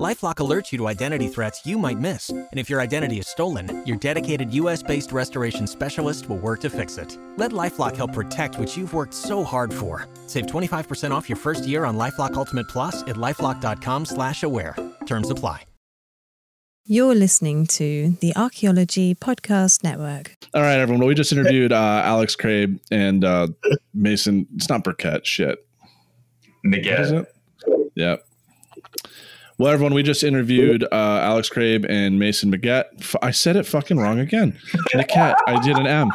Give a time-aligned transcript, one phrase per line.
[0.00, 3.84] LifeLock alerts you to identity threats you might miss, and if your identity is stolen,
[3.86, 7.18] your dedicated U.S.-based restoration specialist will work to fix it.
[7.36, 10.08] Let LifeLock help protect what you've worked so hard for.
[10.26, 14.76] Save 25% off your first year on LifeLock Ultimate Plus at lifeLock.com/slash-aware.
[15.04, 15.64] Terms apply.
[16.86, 20.36] You're listening to the Archaeology Podcast Network.
[20.52, 21.00] All right, everyone.
[21.00, 23.48] Well, we just interviewed uh, Alex Craib and uh,
[23.94, 24.48] Mason.
[24.56, 25.24] It's not Burkett.
[25.24, 25.64] Shit.
[26.66, 27.00] Niquette.
[27.00, 27.34] Is it?
[27.94, 28.24] Yep.
[29.58, 30.88] Well, everyone, we just interviewed uh,
[31.22, 32.86] Alex Craib and Mason Maggette.
[32.98, 34.58] F- I said it fucking wrong again.
[34.94, 35.36] Niquette.
[35.46, 36.08] I did an M.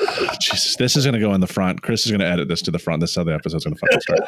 [0.40, 1.82] Jesus, this is going to go in the front.
[1.82, 3.00] Chris is going to edit this to the front.
[3.00, 4.20] This is how the episode's going to fucking start.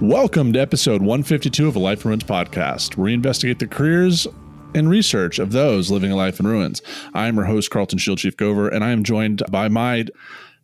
[0.00, 4.28] Welcome to episode 152 of a Life in Ruins podcast, where we investigate the careers
[4.74, 6.80] and research of those living a life in ruins.
[7.12, 10.06] I am your host, Carlton Shield Chief Gover, and I am joined by my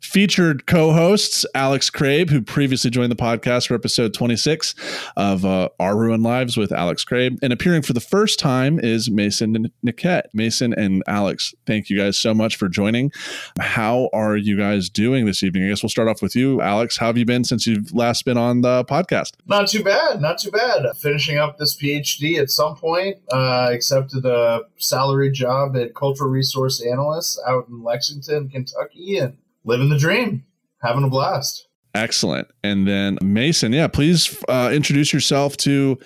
[0.00, 4.74] featured co-hosts alex craib who previously joined the podcast for episode 26
[5.16, 9.10] of uh, our ruin lives with alex crabe and appearing for the first time is
[9.10, 13.12] mason niquette mason and alex thank you guys so much for joining.
[13.58, 15.64] How are you guys doing this evening?
[15.64, 16.96] I guess we'll start off with you alex.
[16.96, 19.32] How have you been since you've last been on the podcast?
[19.46, 20.84] Not too bad, not too bad.
[20.96, 26.82] Finishing up this PhD at some point, uh, accepted a salary job at cultural resource
[26.84, 30.44] analyst out in Lexington, Kentucky, and living the dream,
[30.82, 31.68] having a blast.
[31.94, 32.48] Excellent.
[32.62, 35.98] And then Mason, yeah, please uh, introduce yourself to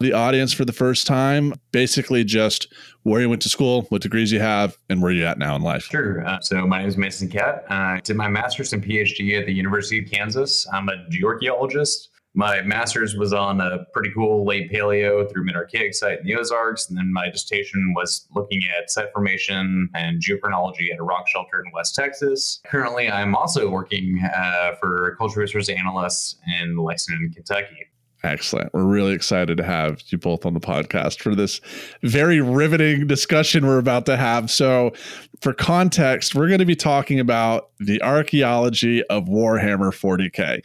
[0.00, 1.54] the audience for the first time.
[1.72, 5.38] Basically, just where you went to school, what degrees you have, and where you're at
[5.38, 5.84] now in life.
[5.84, 6.26] Sure.
[6.26, 7.70] Uh, so my name is Mason Niquette.
[7.70, 10.66] I did my master's and PhD at the University of Kansas.
[10.72, 12.08] I'm a geoarchaeologist.
[12.34, 16.34] My master's was on a pretty cool late paleo through mid archaic site in the
[16.34, 16.88] Ozarks.
[16.88, 21.62] And then my dissertation was looking at site formation and geochronology at a rock shelter
[21.64, 22.60] in West Texas.
[22.66, 27.86] Currently, I'm also working uh, for cultural resource analysts in Lexington, Kentucky.
[28.24, 28.72] Excellent.
[28.72, 31.60] We're really excited to have you both on the podcast for this
[32.02, 34.50] very riveting discussion we're about to have.
[34.50, 34.94] So,
[35.42, 40.62] for context, we're going to be talking about the archaeology of Warhammer 40K.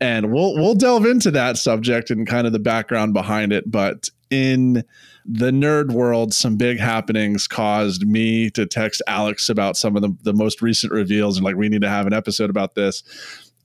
[0.00, 4.10] And we'll we'll delve into that subject and kind of the background behind it, but
[4.30, 4.84] in
[5.24, 10.16] the nerd world, some big happenings caused me to text Alex about some of the,
[10.22, 13.02] the most recent reveals and like we need to have an episode about this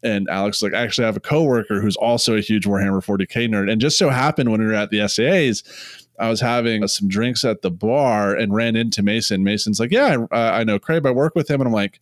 [0.03, 3.71] and Alex like, I actually have a coworker who's also a huge Warhammer 40k nerd.
[3.71, 5.63] And just so happened when we were at the SAAs,
[6.19, 9.43] I was having some drinks at the bar and ran into Mason.
[9.43, 11.07] Mason's like, Yeah, I, uh, I know Craib.
[11.07, 11.61] I work with him.
[11.61, 11.99] And I'm like,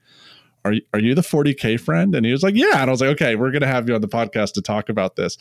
[0.65, 2.15] are you, are you the 40k friend?
[2.15, 2.81] And he was like, Yeah.
[2.81, 5.15] And I was like, Okay, we're to have you on the podcast to talk about
[5.15, 5.37] this.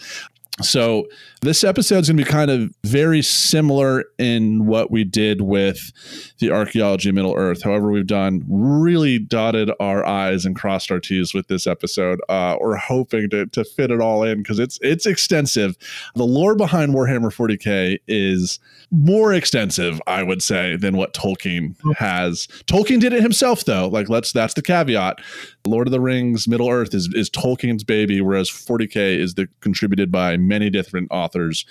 [0.62, 1.06] So
[1.42, 5.90] this episode is going to be kind of very similar in what we did with
[6.38, 7.62] the archaeology of Middle Earth.
[7.62, 12.20] However, we've done really dotted our I's and crossed our T's with this episode.
[12.28, 15.76] Uh, we're hoping to, to fit it all in because it's it's extensive.
[16.14, 18.58] The lore behind Warhammer 40k is
[18.90, 22.48] more extensive, I would say, than what Tolkien has.
[22.66, 23.88] Tolkien did it himself, though.
[23.88, 25.20] Like let's that's the caveat.
[25.66, 30.12] Lord of the Rings, Middle Earth is is Tolkien's baby, whereas 40k is the contributed
[30.12, 31.64] by many different authors,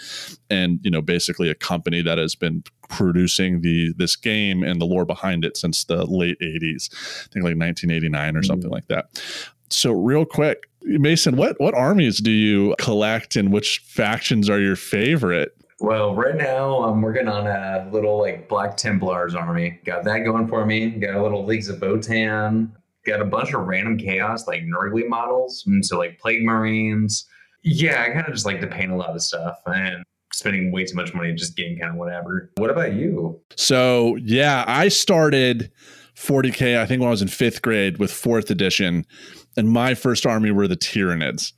[0.50, 4.86] and you know basically a company that has been producing the this game and the
[4.86, 6.90] lore behind it since the late 80s.
[6.92, 8.44] I think like 1989 or hmm.
[8.44, 9.22] something like that.
[9.70, 14.76] So real quick, Mason, what what armies do you collect and which factions are your
[14.76, 15.56] favorite?
[15.82, 19.80] Well, right now um, I'm working on a little like Black Templars army.
[19.86, 20.90] Got that going for me.
[20.90, 22.72] Got a little Leagues of Votann.
[23.06, 25.64] Got a bunch of random chaos like Nurgly models.
[25.66, 27.26] And so like Plague Marines.
[27.64, 30.04] Yeah, I kind of just like to paint a lot of stuff and
[30.34, 32.52] spending way too much money just getting kind of whatever.
[32.58, 33.42] What about you?
[33.56, 35.72] So yeah, I started
[36.16, 36.78] 40k.
[36.78, 39.06] I think when I was in fifth grade with fourth edition,
[39.58, 41.54] and my first army were the Tyranids.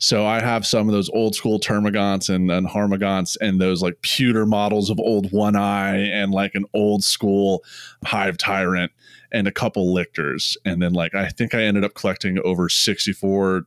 [0.00, 4.00] So I have some of those old school Termagants and, and Hormagaunts and those like
[4.02, 7.64] pewter models of old One Eye and like an old school
[8.04, 8.92] Hive Tyrant
[9.32, 10.56] and a couple Lictors.
[10.64, 13.66] And then like I think I ended up collecting over 64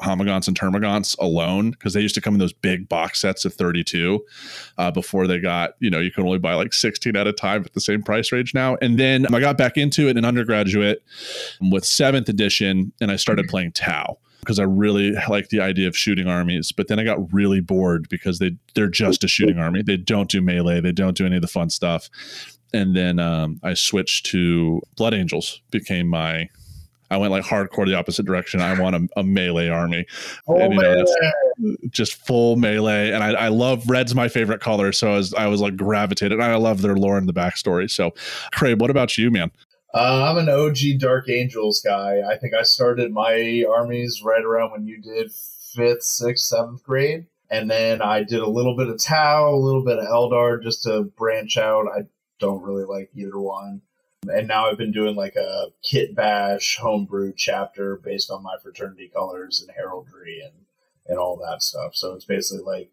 [0.00, 3.54] Hormagaunts and Termagants alone because they used to come in those big box sets of
[3.54, 4.24] 32
[4.78, 7.64] uh, before they got, you know, you can only buy like 16 at a time
[7.64, 8.76] at the same price range now.
[8.80, 11.02] And then I got back into it in undergraduate
[11.60, 15.96] with seventh edition and I started playing Tau because I really like the idea of
[15.96, 16.70] shooting armies.
[16.70, 19.82] But then I got really bored because they they're just a shooting army.
[19.82, 20.80] They don't do melee.
[20.80, 22.10] They don't do any of the fun stuff.
[22.72, 25.62] And then um, I switched to Blood Angels.
[25.70, 26.48] Became my
[27.10, 28.60] I went like hardcore the opposite direction.
[28.60, 30.06] I want a, a melee army.
[30.48, 33.12] Oh, And, you know, just full melee.
[33.12, 34.92] And I, I love red's my favorite color.
[34.92, 36.32] So I was, I was like gravitated.
[36.32, 37.90] And I love their lore and the backstory.
[37.90, 38.12] So,
[38.54, 39.50] Craib, what about you, man?
[39.92, 42.22] Uh, I'm an OG Dark Angels guy.
[42.28, 47.26] I think I started my armies right around when you did fifth, sixth, seventh grade.
[47.50, 50.82] And then I did a little bit of Tau, a little bit of Eldar just
[50.84, 51.86] to branch out.
[51.86, 52.02] I
[52.40, 53.82] don't really like either one.
[54.28, 59.10] And now I've been doing like a kit bash homebrew chapter based on my fraternity
[59.12, 60.54] colors and heraldry and,
[61.06, 61.94] and all that stuff.
[61.94, 62.90] So it's basically like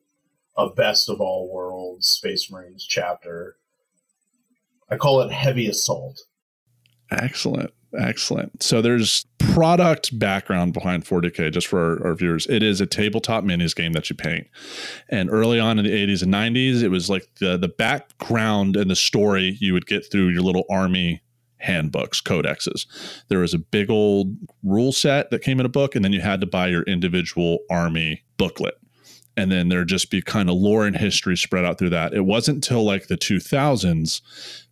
[0.58, 3.58] a best of all worlds Space Marines chapter.
[4.90, 6.22] I call it heavy assault.
[7.10, 7.74] Excellent.
[7.98, 8.64] Excellent.
[8.64, 12.48] So there's product background behind 40K, just for our, our, viewers.
[12.48, 14.48] It is a tabletop minis game that you paint.
[15.10, 18.90] And early on in the 80s and 90s, it was like the, the background and
[18.90, 21.22] the story you would get through your little army
[21.58, 22.86] handbooks, codexes.
[23.28, 26.22] There was a big old rule set that came in a book, and then you
[26.22, 28.76] had to buy your individual army booklet.
[29.38, 32.14] And then there'd just be kind of lore and history spread out through that.
[32.14, 34.22] It wasn't until like the 2000s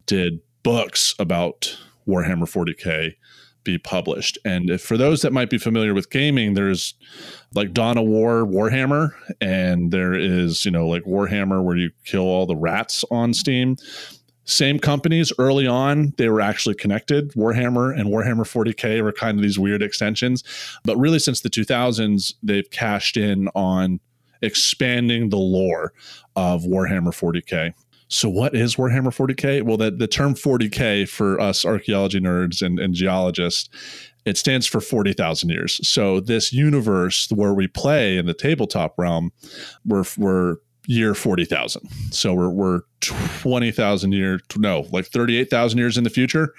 [0.06, 1.78] did books about
[2.10, 3.16] Warhammer 40K
[3.64, 4.38] be published.
[4.46, 6.94] And if, for those that might be familiar with gaming, there's
[7.54, 9.12] like Dawn of War Warhammer,
[9.42, 13.76] and there is, you know, like Warhammer where you kill all the rats on Steam.
[14.46, 17.32] Same companies early on, they were actually connected.
[17.34, 20.44] Warhammer and Warhammer 40K were kind of these weird extensions.
[20.84, 24.00] But really, since the 2000s, they've cashed in on
[24.42, 25.94] expanding the lore
[26.36, 27.74] of Warhammer 40K.
[28.10, 29.62] So, what is Warhammer 40K?
[29.62, 33.70] Well, the, the term 40K for us archaeology nerds and, and geologists,
[34.26, 35.88] it stands for 40,000 years.
[35.88, 39.32] So, this universe where we play in the tabletop realm,
[39.86, 40.58] we're, we're
[40.88, 41.88] year 40,000.
[42.12, 46.56] So, we're, we're 20,000 years, no, like 38,000 years in the future.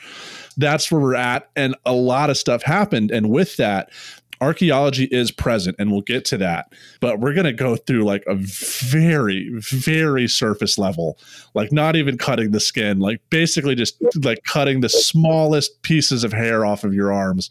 [0.56, 1.50] That's where we're at.
[1.56, 3.11] And a lot of stuff happened.
[3.11, 3.91] And with that,
[4.40, 8.25] archaeology is present and we'll get to that but we're going to go through like
[8.26, 11.19] a very very surface level
[11.54, 16.32] like not even cutting the skin like basically just like cutting the smallest pieces of
[16.32, 17.50] hair off of your arms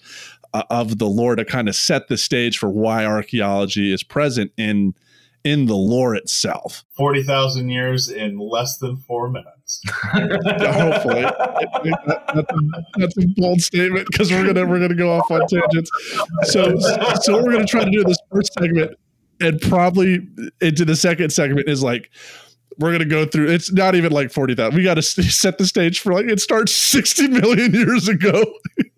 [0.53, 4.51] uh, of the lore to kind of set the stage for why archaeology is present
[4.57, 4.93] in
[5.43, 9.58] in the lore itself 40,000 years in less than four minutes.
[9.87, 11.21] Hopefully.
[11.21, 12.59] That's, a,
[12.97, 15.91] that's a bold statement because we're gonna we're gonna go off on tangents.
[16.43, 16.77] So
[17.21, 18.97] so what we're gonna try to do this first segment
[19.41, 20.27] and probably
[20.61, 22.09] into the second segment is like
[22.77, 25.99] we're gonna go through it's not even like 40,000 we got to set the stage
[25.99, 28.43] for like it starts 60 million years ago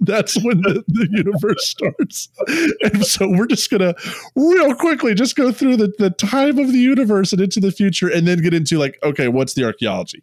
[0.01, 2.30] that's when the, the universe starts.
[2.81, 3.94] And so we're just gonna
[4.36, 8.09] real quickly just go through the, the time of the universe and into the future
[8.09, 10.21] and then get into like okay what's the archaeology?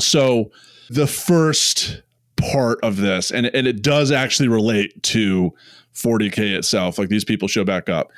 [0.00, 0.50] So
[0.90, 2.02] the first
[2.36, 5.52] part of this and, and it does actually relate to
[5.94, 8.10] 40k itself like these people show back up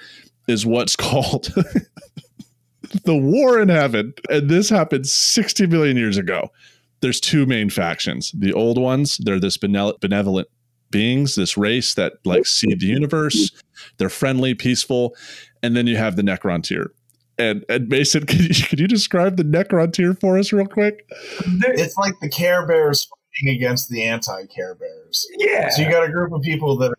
[0.47, 1.53] is what's called
[3.05, 4.15] the war in heaven.
[4.29, 6.51] And this happened 60 million years ago.
[7.01, 8.33] There's two main factions.
[8.33, 10.49] The old ones they're this benevolent
[10.91, 13.51] beings this race that like see the universe
[13.99, 15.15] they're friendly peaceful
[15.63, 16.91] and then you have the Necrontyr
[17.41, 21.07] and and Mason, can you, can you describe the Necrontyr for us real quick?
[21.63, 25.27] It's like the Care Bears fighting against the anti-Care Bears.
[25.39, 25.71] Yeah.
[25.71, 26.99] So you got a group of people that are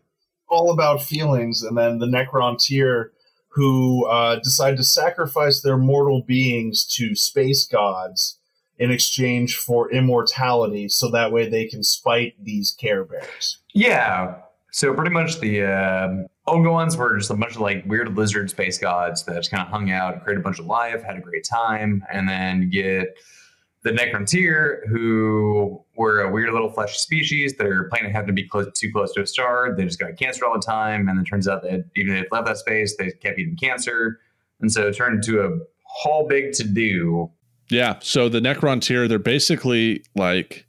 [0.50, 3.10] all about feelings, and then the Necrontyr
[3.54, 8.40] who uh, decide to sacrifice their mortal beings to space gods
[8.80, 13.60] in exchange for immortality, so that way they can spite these Care Bears.
[13.74, 14.36] Yeah.
[14.72, 18.50] So pretty much the um, old ones were just a bunch of like weird lizard
[18.50, 21.22] space gods that just kind of hung out, created a bunch of life, had a
[21.22, 23.18] great time, and then get
[23.84, 27.56] the Necrontyr, who were a weird little fleshy species.
[27.58, 29.76] Their planet happened to have to be close, too close to a star.
[29.76, 32.36] They just got cancer all the time, and it turns out that even if they
[32.36, 34.20] left that space, they kept eating cancer,
[34.60, 37.30] and so it turned into a whole big to do.
[37.72, 37.98] Yeah.
[38.02, 40.66] So the Necrontyr, they're basically like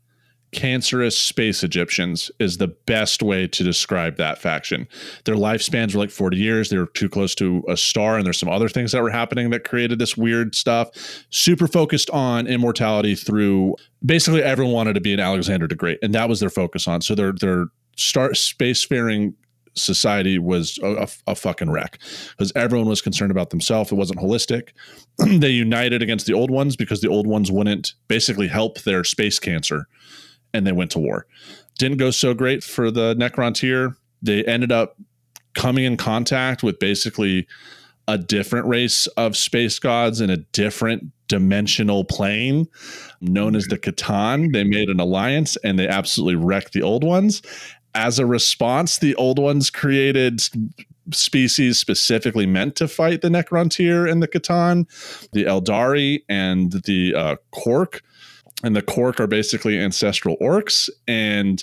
[0.52, 4.86] cancerous space Egyptians is the best way to describe that faction.
[5.24, 6.68] Their lifespans were like 40 years.
[6.68, 9.50] They were too close to a star, and there's some other things that were happening
[9.50, 10.90] that created this weird stuff.
[11.30, 16.14] Super focused on immortality through basically everyone wanted to be an Alexander the Great, and
[16.14, 17.00] that was their focus on.
[17.00, 17.66] So their their
[17.96, 19.34] star spacefaring
[19.74, 21.98] society was a, a, a, fucking wreck
[22.30, 23.90] because everyone was concerned about themselves.
[23.90, 24.70] It wasn't holistic.
[25.18, 29.38] they united against the old ones because the old ones wouldn't basically help their space
[29.38, 29.88] cancer
[30.52, 31.26] and they went to war.
[31.78, 33.96] Didn't go so great for the Necrontyr.
[34.20, 34.96] They ended up
[35.54, 37.46] coming in contact with basically
[38.08, 42.68] a different race of space gods in a different dimensional plane
[43.20, 44.52] known as the C'tan.
[44.52, 47.42] They made an alliance and they absolutely wrecked the old ones.
[47.94, 50.40] As a response, the old ones created
[51.12, 54.86] species specifically meant to fight the Necrontyr and the C'tan,
[55.32, 58.00] the Aeldari and the uh, Krork.
[58.64, 60.88] And the Krork are basically ancestral orcs.
[61.08, 61.62] And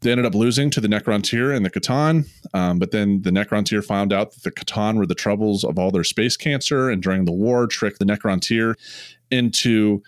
[0.00, 2.28] they ended up losing to the Necrontyr and the C'tan.
[2.52, 5.90] Um, but then the Necrontyr found out that the C'tan were the troubles of all
[5.90, 6.90] their space cancer.
[6.90, 8.74] And during the war, tricked the Necrontyr
[9.30, 10.02] into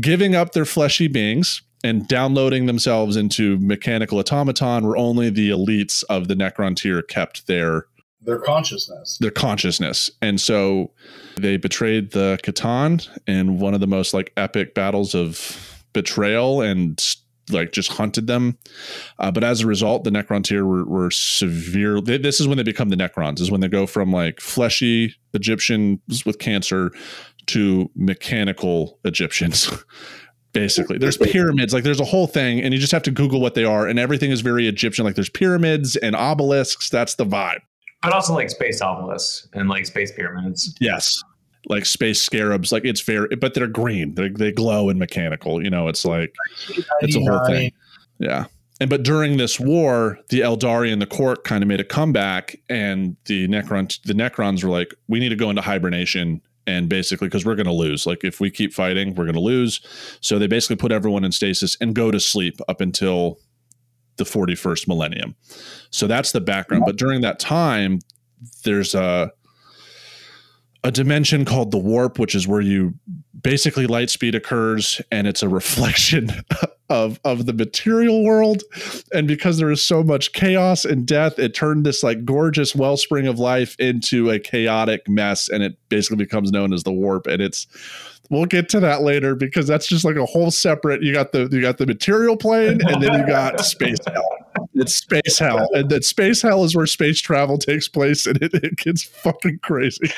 [0.00, 6.04] giving up their fleshy beings and downloading themselves into mechanical automaton where only the elites
[6.08, 7.86] of the Necrontyr kept their
[8.24, 9.18] their consciousness.
[9.18, 10.08] Their consciousness.
[10.20, 10.92] And so
[11.36, 17.02] they betrayed the C'tan in one of the most like epic battles of betrayal and
[17.50, 18.56] like just hunted them.
[19.18, 22.00] Uh, but as a result, the Necrontyr were, were severe.
[22.00, 25.16] They, this is when they become the Necrons, is when they go from like fleshy
[25.34, 26.92] Egyptians with cancer
[27.46, 29.70] to mechanical Egyptians.
[30.52, 33.54] basically there's pyramids like there's a whole thing and you just have to google what
[33.54, 37.60] they are and everything is very egyptian like there's pyramids and obelisks that's the vibe.
[38.02, 40.74] But also like space obelisks and like space pyramids.
[40.80, 41.22] Yes.
[41.68, 45.70] Like space scarabs like it's very but they're green they, they glow and mechanical you
[45.70, 46.34] know it's like
[47.00, 47.72] it's a whole thing.
[48.18, 48.46] Yeah.
[48.80, 52.56] And but during this war the aeldari and the Krork kind of made a comeback
[52.68, 57.28] and the necron the necrons were like we need to go into hibernation and basically
[57.28, 58.06] because we're going to lose.
[58.06, 59.80] Like if we keep fighting we're going to lose.
[60.20, 63.38] So they basically put everyone in stasis and go to sleep up until
[64.16, 65.34] the 41st millennium.
[65.90, 66.84] So that's the background.
[66.86, 68.00] But during that time
[68.64, 69.32] there's a
[70.84, 72.94] a dimension called the warp which is where you
[73.42, 76.30] basically light speed occurs and it's a reflection
[76.90, 78.62] of of the material world.
[79.12, 83.26] And because there is so much chaos and death it turned this like gorgeous wellspring
[83.26, 87.26] of life into a chaotic mess and it basically becomes known as the warp.
[87.26, 87.66] And it's
[88.30, 91.48] we'll get to that later because that's just like a whole separate you got the
[91.50, 94.36] you got the material plane and then you got space hell.
[94.74, 95.68] It's space hell.
[95.72, 99.60] And that space hell is where space travel takes place and it, it gets fucking
[99.62, 100.12] crazy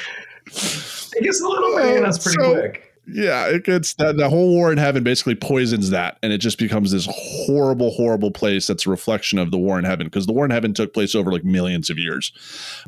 [0.47, 4.51] it gets a little bit that's pretty so, quick yeah, it gets that the whole
[4.51, 8.87] war in heaven basically poisons that, and it just becomes this horrible, horrible place that's
[8.87, 11.31] a reflection of the war in heaven because the war in heaven took place over
[11.31, 12.33] like millions of years,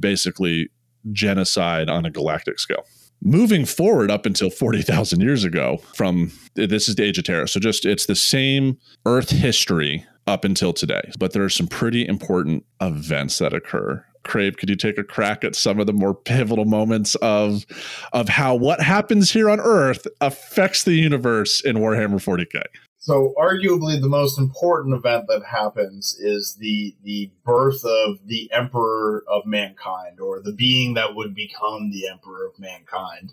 [0.01, 0.71] basically
[1.13, 2.85] genocide on a galactic scale.
[3.23, 7.49] Moving forward up until 40,000 years ago, from this is the age of Terra.
[7.49, 12.07] So just it's the same Earth history up until today, but there are some pretty
[12.07, 16.15] important events that occur Craib, could you take a crack at some of the more
[16.15, 17.65] pivotal moments of
[18.13, 22.63] of how what happens here on Earth affects the universe in Warhammer 40k?
[22.99, 29.23] So, arguably, the most important event that happens is the the birth of the Emperor
[29.29, 33.33] of Mankind, or the being that would become the Emperor of Mankind.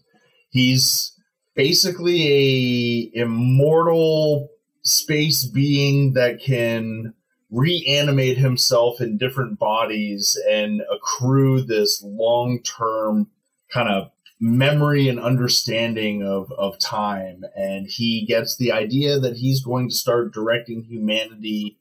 [0.51, 1.13] He's
[1.55, 4.49] basically a immortal
[4.83, 7.15] space being that can
[7.53, 13.29] reanimate himself in different bodies and accrue this long term
[13.71, 17.43] kind of memory and understanding of, of time.
[17.55, 21.77] And he gets the idea that he's going to start directing humanity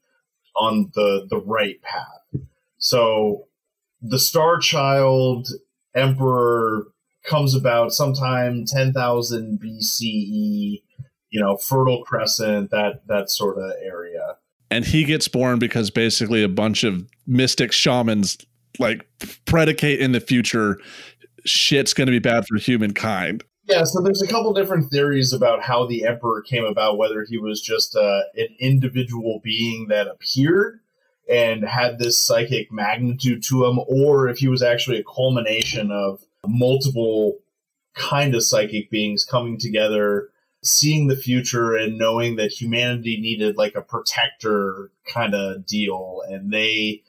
[0.54, 2.42] on the, the right path.
[2.76, 3.46] So
[4.02, 5.48] the Star Child
[5.94, 6.88] Emperor
[7.24, 10.82] comes about sometime 10,000 BCE,
[11.30, 14.11] you know, Fertile Crescent, that, that sort of area
[14.72, 18.38] and he gets born because basically a bunch of mystic shamans
[18.78, 19.06] like
[19.44, 20.78] predicate in the future
[21.44, 23.44] shit's going to be bad for humankind.
[23.64, 27.36] Yeah, so there's a couple different theories about how the emperor came about, whether he
[27.36, 30.80] was just uh, an individual being that appeared
[31.30, 36.22] and had this psychic magnitude to him, or if he was actually a culmination of
[36.46, 37.38] multiple
[37.94, 40.30] kind of psychic beings coming together
[40.62, 46.22] seeing the future and knowing that humanity needed like a protector kind of deal.
[46.28, 47.02] And they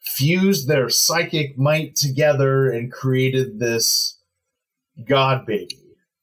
[0.00, 4.18] fused their psychic might together and created this
[5.06, 5.76] god baby.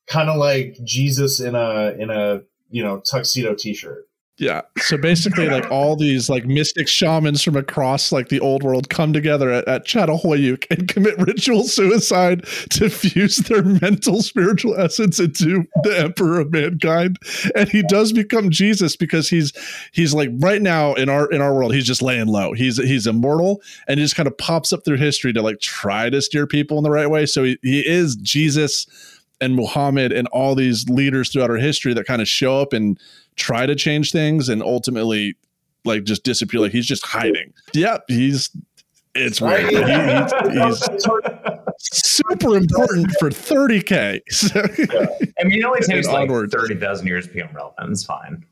[0.07, 4.06] Kind of like jesus in a in a you know tuxedo t-shirt
[4.39, 4.61] yeah.
[4.77, 9.11] So basically, like all these like mystic shamans from across like the old world come
[9.11, 15.65] together at, at Çatalhöyük and commit ritual suicide to fuse their mental spiritual essence into
[15.83, 17.17] the emperor of mankind.
[17.55, 19.53] And he does become Jesus because he's
[19.91, 22.53] he's like right now in our in our world, he's just laying low.
[22.53, 26.11] He's he's immortal and he just kind of pops up through history to like try
[26.11, 27.25] to steer people in the right way.
[27.25, 28.85] So he, he is Jesus
[29.41, 32.99] and Muhammad and all these leaders throughout our history that kind of show up and
[33.37, 35.35] try to change things and ultimately
[35.85, 36.61] like just disappear.
[36.61, 37.53] Like he's just hiding.
[37.73, 38.49] Yep, he's
[39.15, 39.69] it's weird.
[39.69, 40.89] He, he's, he's,
[41.79, 44.21] super important for 30k.
[45.39, 47.91] I mean, it only takes like 30,000 years to become relevant.
[47.91, 48.45] It's fine.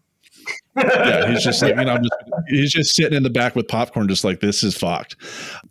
[0.77, 2.15] yeah, he's just like, you know, I'm just,
[2.47, 5.15] he's just sitting in the back with popcorn, just like this is fucked.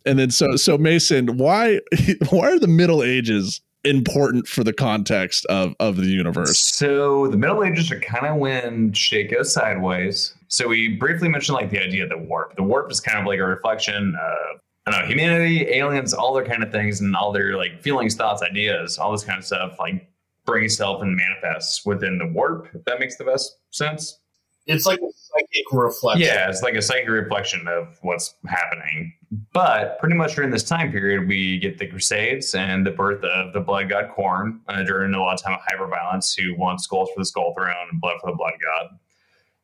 [0.06, 1.80] And then so so Mason, why
[2.30, 6.58] why are the Middle Ages important for the context of of the universe?
[6.58, 10.34] So the Middle Ages are kind of when shit goes sideways.
[10.48, 12.56] So we briefly mentioned like the idea of the warp.
[12.56, 16.34] The warp is kind of like a reflection of I don't know, humanity, aliens, all
[16.34, 19.44] their kind of things, and all their like feelings, thoughts, ideas, all this kind of
[19.44, 20.08] stuff, like
[20.44, 22.68] bring itself and manifests within the warp.
[22.74, 24.20] If that makes the best sense.
[24.66, 26.22] It's like a psychic reflection.
[26.22, 29.12] Yeah, it's like a psychic reflection of what's happening.
[29.52, 33.52] But pretty much during this time period, we get the Crusades and the birth of
[33.52, 37.10] the Blood God Khorne uh, during a lot of time of hyperviolence who wants skulls
[37.14, 38.98] for the Skull Throne and blood for the Blood God.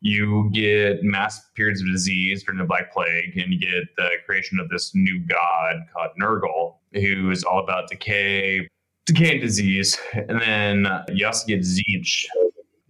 [0.03, 4.59] You get mass periods of disease during the Black Plague, and you get the creation
[4.59, 8.69] of this new god called Nurgle, who is all about decay,
[9.07, 9.99] decay and disease.
[10.15, 12.27] And then you also get Tzeentch,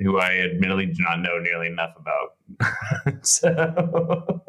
[0.01, 3.25] who I admittedly do not know nearly enough about.
[3.27, 4.43] so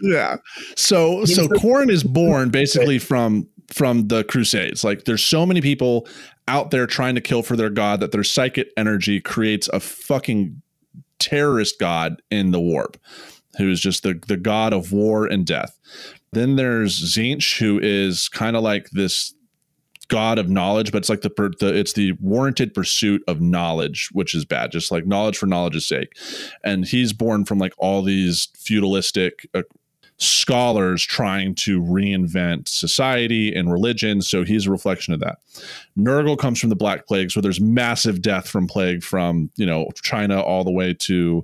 [0.00, 0.36] yeah.
[0.76, 4.84] So so Khorne is born basically from from the crusades.
[4.84, 6.06] Like there's so many people
[6.48, 10.60] out there trying to kill for their god that their psychic energy creates a fucking
[11.18, 12.96] terrorist god in the warp
[13.58, 15.78] who is just the the god of war and death.
[16.32, 19.34] Then there's Tzeentch who is kind of like this
[20.10, 24.34] god of knowledge, but it's like the, the it's the warranted pursuit of knowledge, which
[24.34, 24.70] is bad.
[24.70, 26.18] Just like knowledge for knowledge's sake,
[26.62, 29.48] and he's born from like all these feudalistic.
[29.54, 29.62] Uh,
[30.22, 34.20] scholars trying to reinvent society and religion.
[34.20, 35.38] So he's a reflection of that.
[35.98, 39.88] Nurgle comes from the Black Plague, so there's massive death from plague from you know
[40.02, 41.42] China all the way to you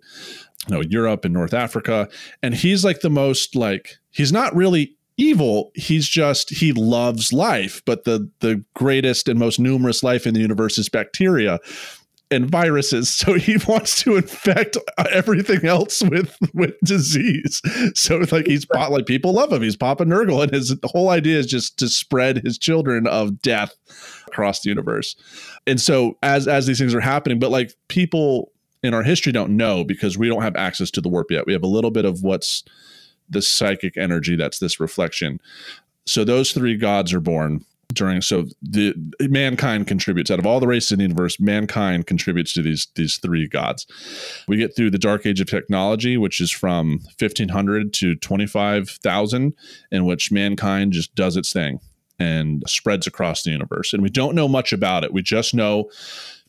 [0.68, 2.08] know Europe and North Africa,
[2.42, 7.82] and he's like the most like he's not really evil he's just he loves life
[7.85, 11.58] but the the greatest and most numerous life in the universe is bacteria
[12.30, 13.11] and viruses.
[13.26, 14.76] So he wants to infect
[15.11, 17.61] everything else with with disease.
[17.94, 19.62] So like he's like people love him.
[19.62, 23.75] He's papa nurgle and his whole idea is just to spread his children of death
[24.28, 25.16] across the universe.
[25.66, 29.56] And so as as these things are happening but like people in our history don't
[29.56, 31.46] know because we don't have access to the warp yet.
[31.46, 32.62] We have a little bit of what's
[33.28, 35.41] the psychic energy that's this reflection.
[36.06, 40.67] So those three gods are born during so the mankind contributes out of all the
[40.67, 43.86] races in the universe mankind contributes to these these three gods.
[44.49, 49.54] We get through the dark age of technology which is from 1500 to 25000
[49.93, 51.80] in which mankind just does its thing
[52.19, 53.93] and spreads across the universe.
[53.93, 55.12] And we don't know much about it.
[55.12, 55.91] We just know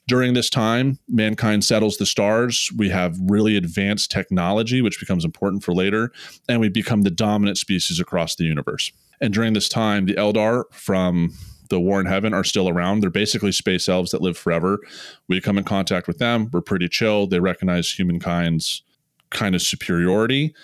[0.07, 2.71] during this time, mankind settles the stars.
[2.75, 6.11] We have really advanced technology, which becomes important for later,
[6.47, 8.91] and we become the dominant species across the universe.
[9.19, 11.33] And during this time, the Eldar from
[11.69, 13.01] the War in Heaven are still around.
[13.01, 14.79] They're basically space elves that live forever.
[15.27, 16.49] We come in contact with them.
[16.53, 17.27] We're pretty chill.
[17.27, 18.83] They recognize humankind's
[19.29, 20.55] kind of superiority.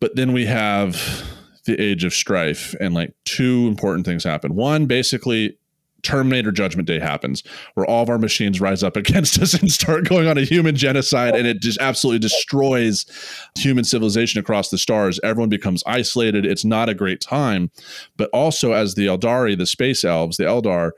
[0.00, 1.24] But then we have
[1.66, 4.54] the age of strife, and like two important things happen.
[4.54, 5.56] One, basically,
[6.04, 7.42] Terminator Judgment Day happens,
[7.74, 10.76] where all of our machines rise up against us and start going on a human
[10.76, 13.06] genocide, and it just absolutely destroys
[13.58, 15.18] human civilization across the stars.
[15.24, 16.46] Everyone becomes isolated.
[16.46, 17.70] It's not a great time.
[18.16, 20.92] But also, as the Aeldari, the space elves, the Eldar,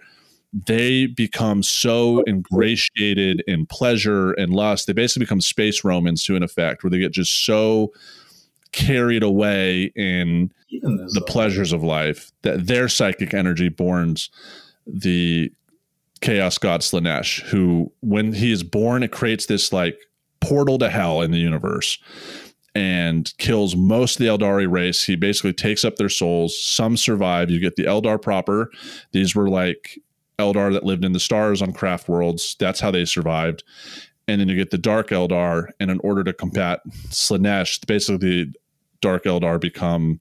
[0.52, 4.86] they become so ingratiated in pleasure and lust.
[4.86, 7.92] They basically become space Romans to an effect, where they get just so
[8.72, 14.28] carried away in the pleasures of life that their psychic energy borns
[14.86, 15.52] the
[16.20, 19.98] chaos god slaanesh who when he is born, it creates this like
[20.40, 21.98] portal to hell in the universe
[22.76, 25.04] and kills most of the Aeldari race.
[25.04, 26.60] He basically takes up their souls.
[26.60, 27.50] Some survive.
[27.50, 28.70] You get the Eldar proper.
[29.12, 29.98] These were like
[30.38, 32.54] Eldar that lived in the stars on craft worlds.
[32.60, 33.64] That's how they survived.
[34.28, 35.70] And then you get the Dark Eldar.
[35.80, 38.52] And in order to combat Slaanesh, basically the
[39.00, 40.20] Dark Eldar become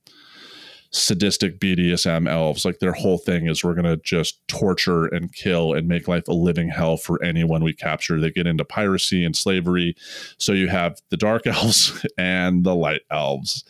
[0.95, 2.65] sadistic BDSM elves.
[2.65, 6.27] Like their whole thing is we're going to just torture and kill and make life
[6.27, 8.19] a living hell for anyone we capture.
[8.19, 9.95] They get into piracy and slavery.
[10.37, 13.63] So you have the dark elves and the light elves.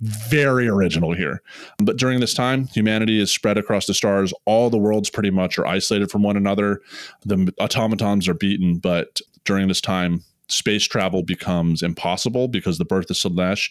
[0.00, 1.42] Very original here.
[1.78, 4.32] But during this time, humanity is spread across the stars.
[4.44, 6.80] All the worlds pretty much are isolated from one another.
[7.24, 13.10] The automatons are beaten, but during this time, space travel becomes impossible because the birth
[13.10, 13.70] of Slaanesh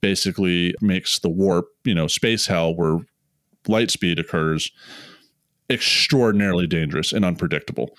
[0.00, 2.98] basically makes the warp, you know, space hell where
[3.66, 4.70] light speed occurs
[5.70, 7.96] extraordinarily dangerous and unpredictable.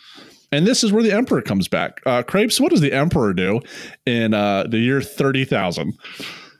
[0.51, 2.01] And this is where the Emperor comes back.
[2.05, 3.61] Uh, Craib, what does the Emperor do
[4.05, 5.93] in uh, the year 30,000?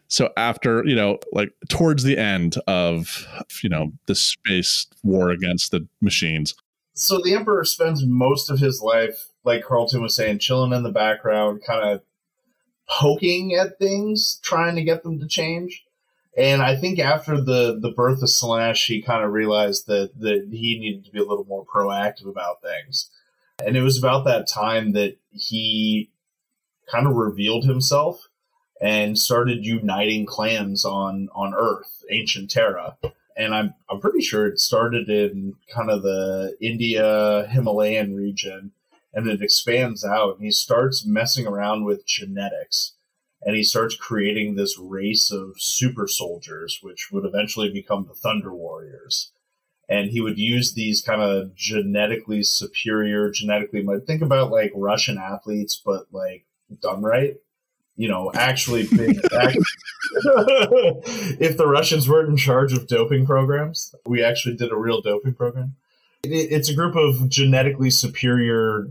[0.08, 3.28] So after, you know, like towards the end of,
[3.64, 6.54] you know, the space war against the machines.
[6.94, 10.92] So the Emperor spends most of his life like Carlton was saying, chilling in the
[10.92, 12.02] background, kind of
[12.88, 15.84] poking at things, trying to get them to change.
[16.38, 20.48] And I think after the the birth of Slash, he kind of realized that that
[20.52, 23.10] he needed to be a little more proactive about things.
[23.66, 26.12] And it was about that time that he
[26.90, 28.30] kind of revealed himself
[28.80, 32.98] and started uniting clans on on Earth, ancient Terra.
[33.36, 38.72] And I'm I'm pretty sure it started in kind of the India Himalayan region
[39.14, 42.94] and it expands out and he starts messing around with genetics
[43.42, 48.54] and he starts creating this race of super soldiers which would eventually become the thunder
[48.54, 49.32] warriors.
[49.88, 55.82] And he would use these kind of genetically superior genetically think about like russian athletes
[55.84, 56.46] but like
[56.82, 57.38] done right?
[57.96, 59.20] You know actually big
[61.42, 65.34] if the russians weren't in charge of doping programs we actually did a real doping
[65.34, 65.76] program
[66.24, 68.88] it's a group of genetically superior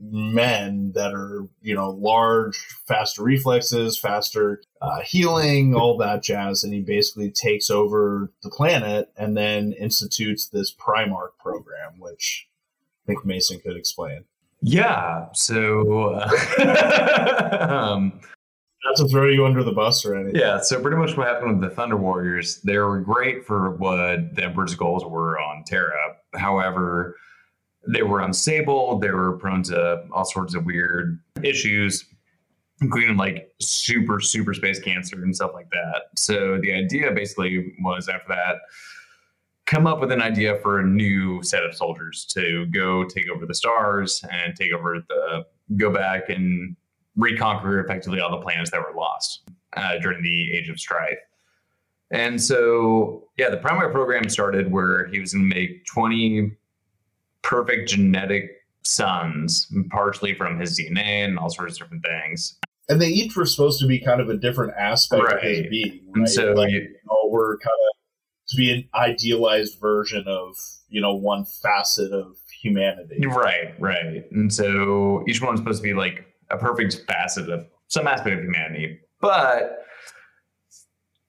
[0.00, 6.62] men that are you know large faster reflexes faster uh, healing all that jazz.
[6.62, 12.48] And he basically takes over the planet and then institutes this primarch program which
[13.04, 14.24] i think mason could explain.
[14.62, 18.20] Yeah so uh, um,
[18.84, 20.40] not to throw you under the bus or anything.
[20.40, 24.36] Yeah so pretty much what happened with the thunder warriors they were great for what
[24.36, 27.16] the emperor's goals were on terra however
[27.86, 28.98] they were unstable.
[28.98, 32.04] They were prone to all sorts of weird issues,
[32.80, 36.02] including like super, super space cancer and stuff like that.
[36.16, 38.56] So the idea basically was after that,
[39.66, 43.46] come up with an idea for a new set of soldiers to go take over
[43.46, 45.44] the stars and take over the,
[45.76, 46.74] go back and
[47.16, 49.42] reconquer effectively all the planets that were lost
[49.76, 51.18] uh, during the Age of Strife.
[52.10, 56.52] And so, yeah, the primarch program started where he was going to make 20
[57.42, 58.50] perfect genetic
[58.82, 62.58] sons, partially from his DNA and all sorts of different things.
[62.88, 65.36] And they each were supposed to be kind of a different aspect right.
[65.36, 66.00] of his being.
[66.06, 66.16] Right?
[66.16, 67.98] And so like, you, you know, we're kind of
[68.48, 70.56] to be an idealized version of
[70.88, 73.24] you know one facet of humanity.
[73.26, 74.24] Right, right.
[74.32, 78.44] And so each one's supposed to be like a perfect facet of some aspect of
[78.44, 79.84] humanity, but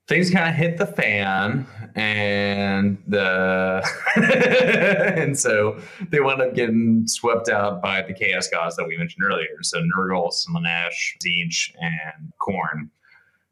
[0.09, 3.87] things kind of hit the fan and the
[5.15, 9.23] and so they wound up getting swept out by the chaos gods that we mentioned
[9.23, 9.47] earlier.
[9.61, 12.89] So nurgle slaanesh Tzeentch, and Khorne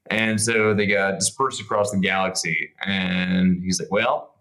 [0.10, 4.34] and so they got dispersed across the galaxy and he's like well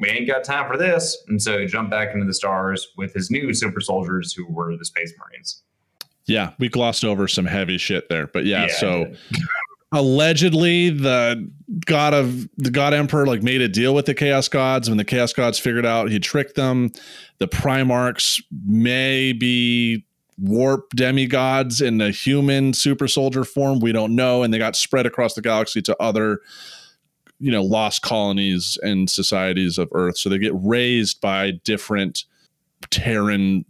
[0.00, 1.24] we ain't got time for this.
[1.26, 4.76] And so he jumped back into the stars with his new super soldiers who were
[4.76, 5.64] the space marines.
[6.26, 8.74] Yeah we glossed over some heavy shit there but yeah, yeah.
[8.74, 9.12] so
[9.92, 11.50] allegedly the
[11.86, 14.88] god of the god emperor like made a deal with the chaos gods.
[14.88, 16.90] When the chaos gods figured out he tricked them
[17.38, 20.04] the primarchs may be
[20.38, 23.80] warp demigods in the human super soldier form.
[23.80, 24.42] We don't know.
[24.42, 26.40] And they got spread across the galaxy to other
[27.40, 30.18] you know lost colonies and societies of earth.
[30.18, 32.24] So they get raised by different
[32.90, 33.64] terran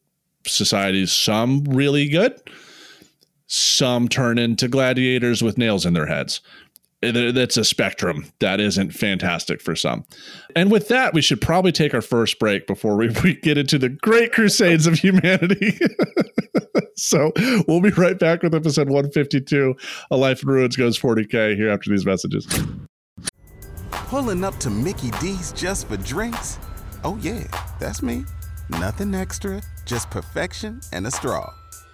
[0.46, 1.12] societies.
[1.12, 2.40] Some really good
[3.48, 6.40] some turn into gladiators with nails in their heads.
[7.00, 10.04] That's a spectrum that isn't fantastic for some.
[10.54, 13.78] And with that, we should probably take our first break before we, we get into
[13.78, 15.78] the great crusades of humanity.
[16.96, 17.32] so
[17.66, 19.74] we'll be right back with episode 152
[20.11, 22.46] A Life in Ruins goes 40K here after these messages.
[23.90, 26.58] Pulling up to Mickey D's just for drinks?
[27.04, 27.44] Oh, yeah,
[27.78, 28.24] that's me.
[28.70, 31.52] Nothing extra, just perfection and a straw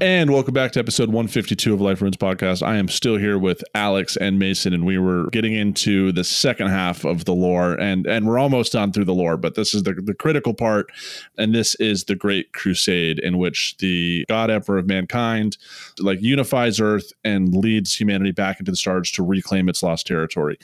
[0.00, 2.64] And welcome back to episode 152 of Life Ruins Podcast.
[2.64, 6.68] I am still here with Alex and Mason, and we were getting into the second
[6.68, 9.82] half of the lore, and and we're almost done through the lore, but this is
[9.82, 10.92] the, the critical part,
[11.36, 15.58] and this is the Great Crusade, in which the God Emperor of mankind
[15.98, 20.58] like unifies Earth and leads humanity back into the stars to reclaim its lost territory.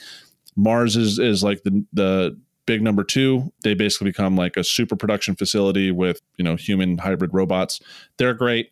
[0.55, 3.51] Mars is is like the the big number two.
[3.63, 7.79] They basically become like a super production facility with you know human hybrid robots.
[8.17, 8.71] They're great,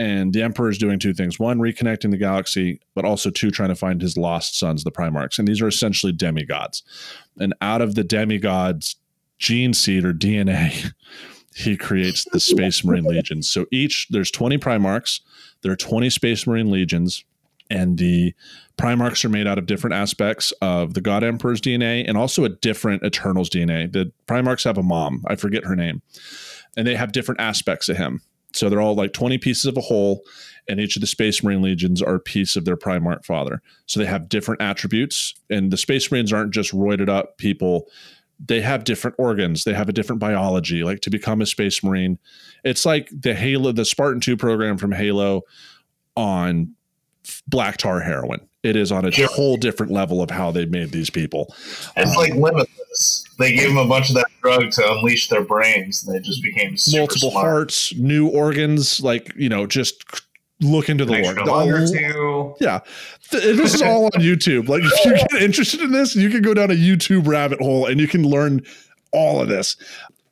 [0.00, 3.68] and the Emperor is doing two things: one, reconnecting the galaxy, but also two, trying
[3.68, 5.38] to find his lost sons, the Primarchs.
[5.38, 6.82] And these are essentially demigods.
[7.38, 8.96] And out of the demigods'
[9.38, 10.92] gene seed or DNA.
[11.54, 13.50] he creates the Space Marine Legions.
[13.50, 15.20] So each there's 20 Primarchs,
[15.62, 17.24] there are 20 Space Marine Legions,
[17.68, 18.34] and the
[18.76, 22.48] Primarchs are made out of different aspects of the God Emperor's DNA and also a
[22.48, 23.92] different Eternal's DNA.
[23.92, 26.02] The Primarchs have a mom, I forget her name,
[26.76, 28.22] and they have different aspects of him.
[28.52, 30.22] So they're all like 20 pieces of a whole,
[30.68, 33.62] and each of the Space Marine Legions are a piece of their Primarch father.
[33.86, 37.88] So they have different attributes, and the Space Marines aren't just roided up people.
[38.44, 39.64] They have different organs.
[39.64, 42.18] They have a different biology like to become a space marine.
[42.64, 45.42] It's like the halo the spartan 2 program from halo
[46.16, 46.74] on
[47.46, 49.26] black tar heroin it is on a sure.
[49.28, 51.54] whole different level of how they made these people
[51.96, 55.44] it's um, like limitless they gave them a bunch of that drug to unleash their
[55.44, 57.46] brains and they just became multiple smart.
[57.46, 60.04] hearts new organs like you know just
[60.60, 61.34] look into the lore.
[62.60, 62.80] Yeah,
[63.30, 64.68] this is all on YouTube.
[64.68, 67.86] Like, if you get interested in this, you can go down a YouTube rabbit hole
[67.86, 68.62] and you can learn
[69.12, 69.76] all of this.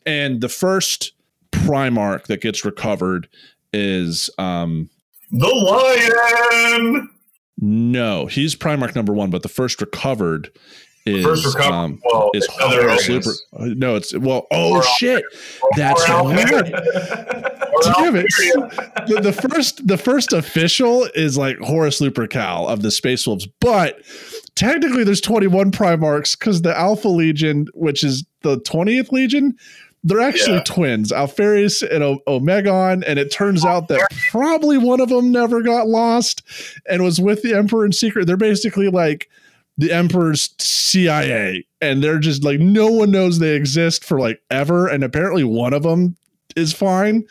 [0.06, 1.12] And the first
[1.50, 3.28] Primarch that gets recovered
[3.72, 4.88] is um
[5.30, 5.48] the
[6.86, 7.10] lion.
[7.60, 10.50] No, he's Primarch number one, but the first recovered
[11.06, 12.46] is first recovered, um, well, is
[13.04, 13.30] super.
[13.58, 14.46] No, it's well.
[14.50, 15.24] Oh or shit,
[15.76, 16.72] that's right.
[17.82, 18.26] Damn it!
[19.06, 24.02] The, the, first, the first official is like Horus Lupercal of the Space Wolves, but
[24.56, 29.54] technically there's 21 Primarchs because the Alpha Legion, which is the 20th Legion,
[30.08, 30.64] they're actually yeah.
[30.64, 35.62] twins, Alpharius and o- Omegon, and it turns out that probably one of them never
[35.62, 36.42] got lost
[36.88, 38.26] and was with the Emperor in secret.
[38.26, 39.28] They're basically like
[39.76, 44.86] the Emperor's CIA, and they're just like no one knows they exist for like ever,
[44.88, 46.16] and apparently one of them
[46.56, 47.24] is fine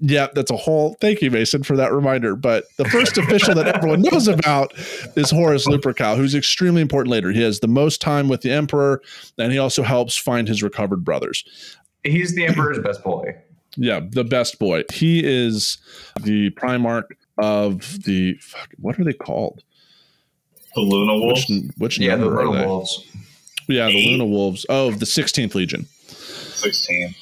[0.00, 0.96] yeah, that's a whole.
[1.00, 2.36] Thank you, Mason, for that reminder.
[2.36, 4.72] But the first official that everyone knows about
[5.16, 7.30] is Horus Lupercal, who's extremely important later.
[7.30, 9.00] He has the most time with the Emperor,
[9.38, 11.44] and he also helps find his recovered brothers.
[12.10, 13.36] He's the Emperor's best boy.
[13.76, 14.84] Yeah, the best boy.
[14.92, 15.78] He is
[16.22, 18.34] the Primarch of the.
[18.40, 19.62] Fuck, what are they called?
[20.74, 21.46] The Luna Wolves.
[21.48, 23.04] Which, which yeah, the Luna Wolves.
[23.68, 24.64] Yeah, the Luna Wolves.
[24.68, 25.86] Oh, the 16th Legion.
[26.06, 27.14] 16.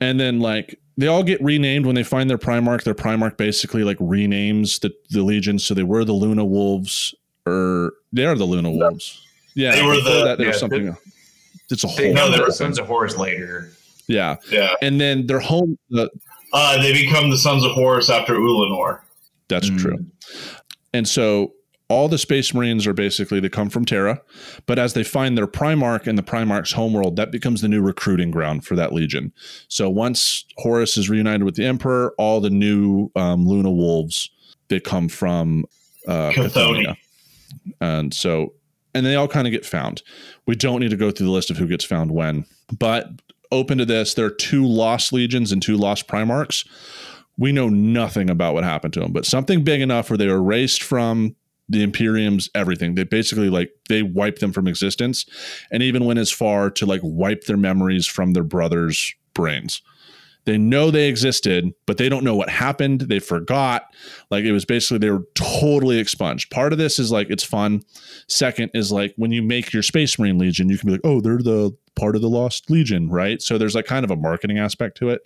[0.00, 2.84] And then, like, they all get renamed when they find their Primarch.
[2.84, 5.58] Their Primarch basically like renames the, the Legion.
[5.58, 7.14] So they were the Luna Wolves,
[7.46, 9.24] or they are the Luna Wolves.
[9.54, 10.86] Yeah, they were the that, there yeah, something.
[10.86, 10.92] They,
[11.70, 12.12] it's a whole.
[12.12, 13.72] No, they were Sons of Horus later.
[14.08, 15.78] Yeah, yeah, and then their home.
[15.90, 16.10] The,
[16.52, 19.00] uh, they become the Sons of Horus after Ullanor.
[19.48, 19.78] That's mm.
[19.78, 20.06] true.
[20.92, 21.52] And so
[21.92, 24.20] all the space marines are basically they come from terra
[24.64, 28.30] but as they find their primarch in the primarch's homeworld that becomes the new recruiting
[28.30, 29.30] ground for that legion
[29.68, 34.30] so once horus is reunited with the emperor all the new um, luna wolves
[34.68, 35.64] they come from
[36.08, 36.96] uh Chthoni.
[37.82, 38.54] and so
[38.94, 40.02] and they all kind of get found
[40.46, 42.46] we don't need to go through the list of who gets found when
[42.78, 43.10] but
[43.52, 46.66] open to this there are two lost legions and two lost primarchs
[47.38, 50.36] we know nothing about what happened to them but something big enough where they were
[50.36, 51.36] erased from
[51.72, 52.94] the Imperium's everything.
[52.94, 55.26] They basically like they wipe them from existence,
[55.70, 59.82] and even went as far to like wipe their memories from their brothers' brains.
[60.44, 63.02] They know they existed, but they don't know what happened.
[63.02, 63.84] They forgot.
[64.30, 66.50] Like it was basically they were totally expunged.
[66.50, 67.82] Part of this is like it's fun.
[68.28, 71.20] Second is like when you make your Space Marine Legion, you can be like, oh,
[71.20, 73.40] they're the part of the Lost Legion, right?
[73.40, 75.22] So there's like kind of a marketing aspect to it.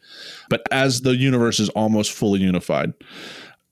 [0.51, 2.93] But as the universe is almost fully unified,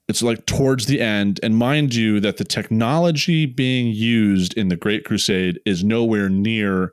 [0.09, 4.77] it's like towards the end and mind you that the technology being used in the
[4.77, 6.93] great crusade is nowhere near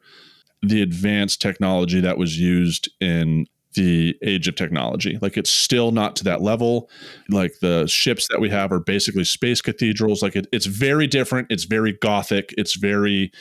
[0.61, 5.17] the advanced technology that was used in the age of technology.
[5.21, 6.89] Like it's still not to that level.
[7.29, 10.21] Like the ships that we have are basically space cathedrals.
[10.21, 11.47] Like it, it's very different.
[11.49, 12.53] It's very gothic.
[12.57, 13.31] It's very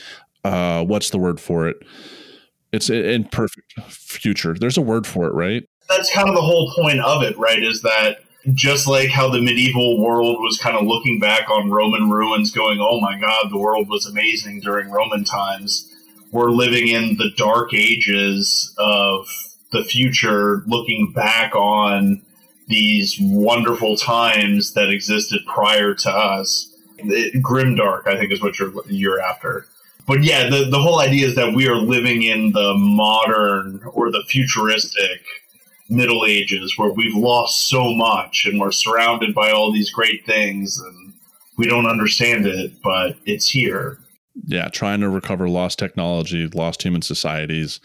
[0.45, 1.77] uh what's the word for it?
[2.73, 4.55] It's in perfect future.
[4.55, 5.64] There's a word for it right?
[5.88, 8.19] That's kind of the whole point of it right is that
[8.55, 12.79] just like how the medieval world was kind of looking back on Roman ruins, going,
[12.81, 15.87] oh my God, the world was amazing during Roman times.
[16.33, 19.29] We're living in the dark ages of
[19.72, 22.22] the future, looking back on
[22.68, 26.72] these wonderful times that existed prior to us.
[26.98, 29.66] It, grimdark, I think, is what you're you're after.
[30.06, 34.11] But yeah, the, the whole idea is that we are living in the modern or
[34.11, 35.22] the futuristic
[35.88, 40.78] Middle Ages where we've lost so much and we're surrounded by all these great things
[40.78, 41.12] and
[41.56, 43.98] we don't understand it, but it's here.
[44.46, 47.80] Yeah, trying to recover lost technology, lost human societies.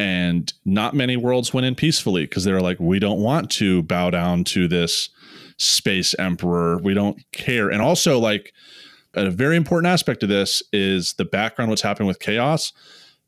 [0.00, 3.82] And not many worlds went in peacefully because they were like, we don't want to
[3.82, 5.10] bow down to this
[5.58, 6.78] space emperor.
[6.78, 7.68] We don't care.
[7.68, 8.54] And also, like,
[9.12, 12.72] a very important aspect of this is the background, what's happening with chaos.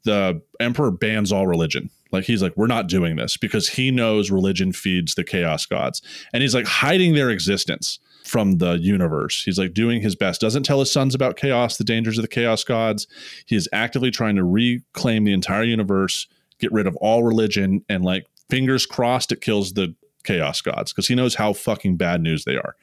[0.05, 1.91] The emperor bans all religion.
[2.11, 6.01] Like, he's like, we're not doing this because he knows religion feeds the chaos gods.
[6.33, 9.43] And he's like hiding their existence from the universe.
[9.45, 10.41] He's like doing his best.
[10.41, 13.07] Doesn't tell his sons about chaos, the dangers of the chaos gods.
[13.45, 16.27] He is actively trying to reclaim the entire universe,
[16.63, 19.95] get rid of all religion, and like fingers crossed it kills the
[20.25, 22.77] chaos gods because he knows how fucking bad news they are.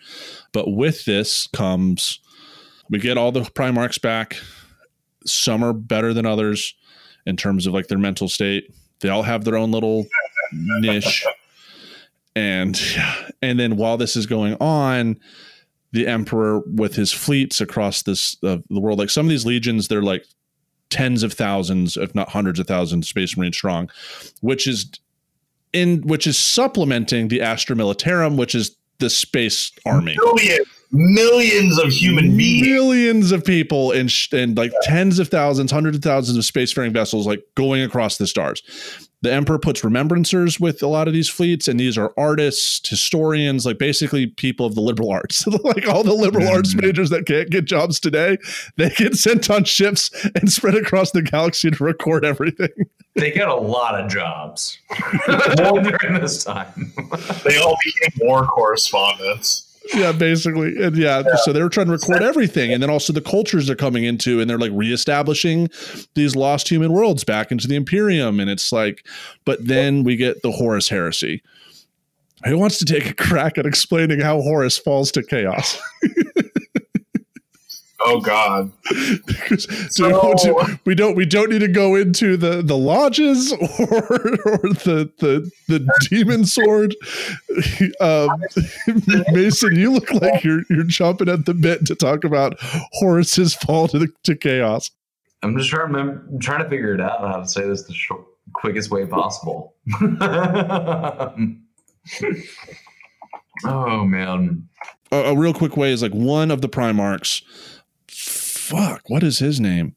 [0.51, 2.19] But with this comes
[2.89, 4.35] we get all the Primarchs back.
[5.25, 6.73] Some are better than others
[7.25, 8.73] in terms of like their mental state.
[9.01, 10.07] They all have their own little
[10.51, 11.25] niche.
[12.35, 12.79] And
[13.41, 15.19] and then while this is going on,
[15.91, 19.87] the emperor with his fleets across this uh, the world, like some of these legions,
[19.87, 20.25] they're like
[20.89, 23.89] tens of thousands, if not hundreds of thousands, space marine strong,
[24.41, 24.89] which is
[25.73, 30.17] in which is supplementing the Astra Militarum, which is the space army.
[30.17, 32.67] Millions, millions of human beings.
[32.67, 37.27] Millions of people and and like tens of thousands, hundreds of thousands of spacefaring vessels
[37.27, 38.61] like going across the stars.
[39.21, 43.65] The emperor puts remembrancers with a lot of these fleets, and these are artists, historians,
[43.65, 45.45] like basically people of the liberal arts.
[45.63, 46.53] like all the liberal mm.
[46.53, 48.37] arts majors that can't get jobs today,
[48.77, 52.69] they get sent on ships and spread across the galaxy to record everything.
[53.15, 54.77] They get a lot of jobs
[55.27, 56.93] during this time.
[57.43, 60.81] they all became war correspondents yeah, basically.
[60.81, 62.71] And yeah, yeah, so they were trying to record everything.
[62.73, 65.69] And then also the cultures they're coming into and they're like reestablishing
[66.15, 68.39] these lost human worlds back into the Imperium.
[68.39, 69.05] And it's like,
[69.45, 71.41] but then we get the Horus heresy.
[72.45, 75.79] Who wants to take a crack at explaining how Horus falls to chaos?
[78.01, 78.71] Oh God!
[79.89, 80.33] so,
[80.85, 85.51] we don't we don't need to go into the the lodges or or the the
[85.67, 86.95] the demon sword.
[88.01, 88.29] Um,
[89.31, 92.57] Mason, you look like you're you're chomping at the bit to talk about
[92.93, 94.91] Horus's fall to the, to chaos.
[95.43, 97.93] I'm just trying to I'm trying to figure it out how to say this the
[97.93, 99.75] short, quickest way possible.
[103.65, 104.67] oh man!
[105.11, 107.41] A, a real quick way is like one of the Primarchs
[108.69, 109.95] fuck, what is his name?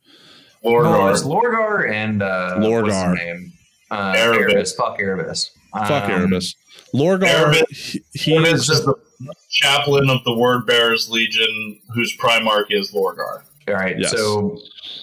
[0.64, 0.84] Lorgar.
[0.84, 2.82] No, it's Lorgar and uh, Lorgar.
[2.84, 3.52] What's his name?
[3.90, 4.74] Uh, Erebus.
[4.74, 5.50] Fuck Erebus.
[5.72, 6.54] Fuck um, Erebus.
[6.94, 7.26] Lorgar.
[7.26, 8.94] Erebus, he, he is the
[9.50, 13.42] chaplain of the Word Bearers Legion, whose Primarch is Lorgar.
[13.68, 13.98] All right.
[13.98, 14.10] Yes.
[14.12, 14.58] So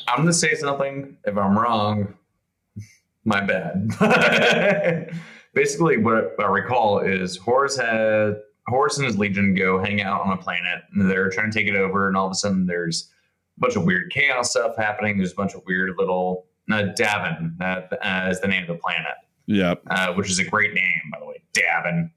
[0.07, 1.17] I'm going to say something.
[1.25, 2.13] If I'm wrong,
[3.25, 5.11] my bad.
[5.53, 10.31] Basically, what I recall is Horus had Horus and his legion go hang out on
[10.31, 13.09] a planet, and they're trying to take it over, and all of a sudden there's
[13.59, 15.17] bunch of weird chaos stuff happening.
[15.17, 19.15] There's a bunch of weird little uh, Davin uh, is the name of the planet.
[19.47, 19.81] Yep.
[19.89, 21.41] Uh, which is a great name, by the way.
[21.53, 22.11] Davin.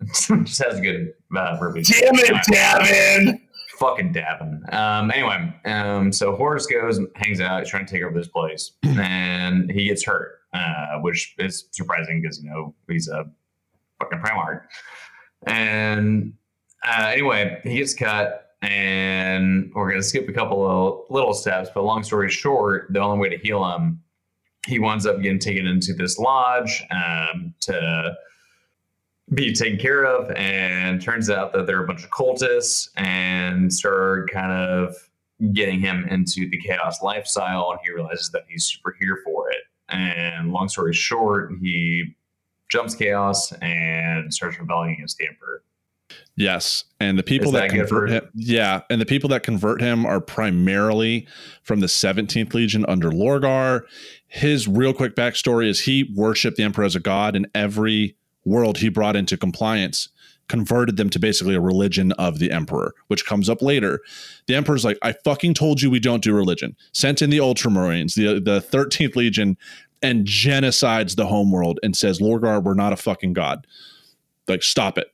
[0.46, 1.82] Just has a good uh.
[1.82, 3.40] Damn it, Davin!
[3.78, 4.72] Fucking Davin.
[4.72, 8.72] Um, anyway, um, so Horus goes and hangs out, trying to take over this place,
[8.82, 13.26] and he gets hurt, uh, which is surprising because, you know, he's a
[14.00, 14.62] fucking Primarch.
[15.46, 16.32] And
[16.82, 21.70] uh, anyway, he gets cut and we're going to skip a couple of little steps.
[21.74, 24.02] But long story short, the only way to heal him,
[24.66, 28.14] he winds up getting taken into this lodge um, to
[29.32, 30.30] be taken care of.
[30.32, 34.94] And turns out that they're a bunch of cultists and start kind of
[35.54, 37.70] getting him into the chaos lifestyle.
[37.70, 39.62] And he realizes that he's super here for it.
[39.88, 42.14] And long story short, he
[42.68, 45.62] jumps chaos and starts rebelling against the emperor.
[46.36, 50.06] Yes, and the people that, that convert him, yeah, and the people that convert him
[50.06, 51.26] are primarily
[51.62, 53.82] from the 17th Legion under Lorgar.
[54.26, 58.78] His real quick backstory is he worshipped the Emperor as a god, and every world
[58.78, 60.08] he brought into compliance
[60.48, 64.00] converted them to basically a religion of the Emperor, which comes up later.
[64.46, 68.14] The Emperor's like, "I fucking told you we don't do religion." Sent in the Ultramarines,
[68.14, 69.56] the the 13th Legion,
[70.02, 73.66] and genocides the homeworld and says, "Lorgar, we're not a fucking god."
[74.48, 75.06] Like, stop it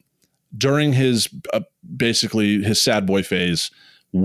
[0.57, 1.61] during his uh,
[1.97, 3.71] basically his sad boy phase,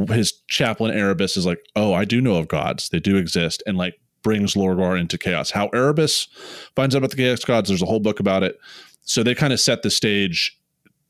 [0.10, 3.78] his chaplain Erebus is like, "Oh, I do know of gods; they do exist," and
[3.78, 5.52] like brings Lorgar into chaos.
[5.52, 6.28] How Erebus
[6.76, 8.60] finds out about the chaos gods, there's a whole book about it.
[9.04, 10.58] So they kind of set the stage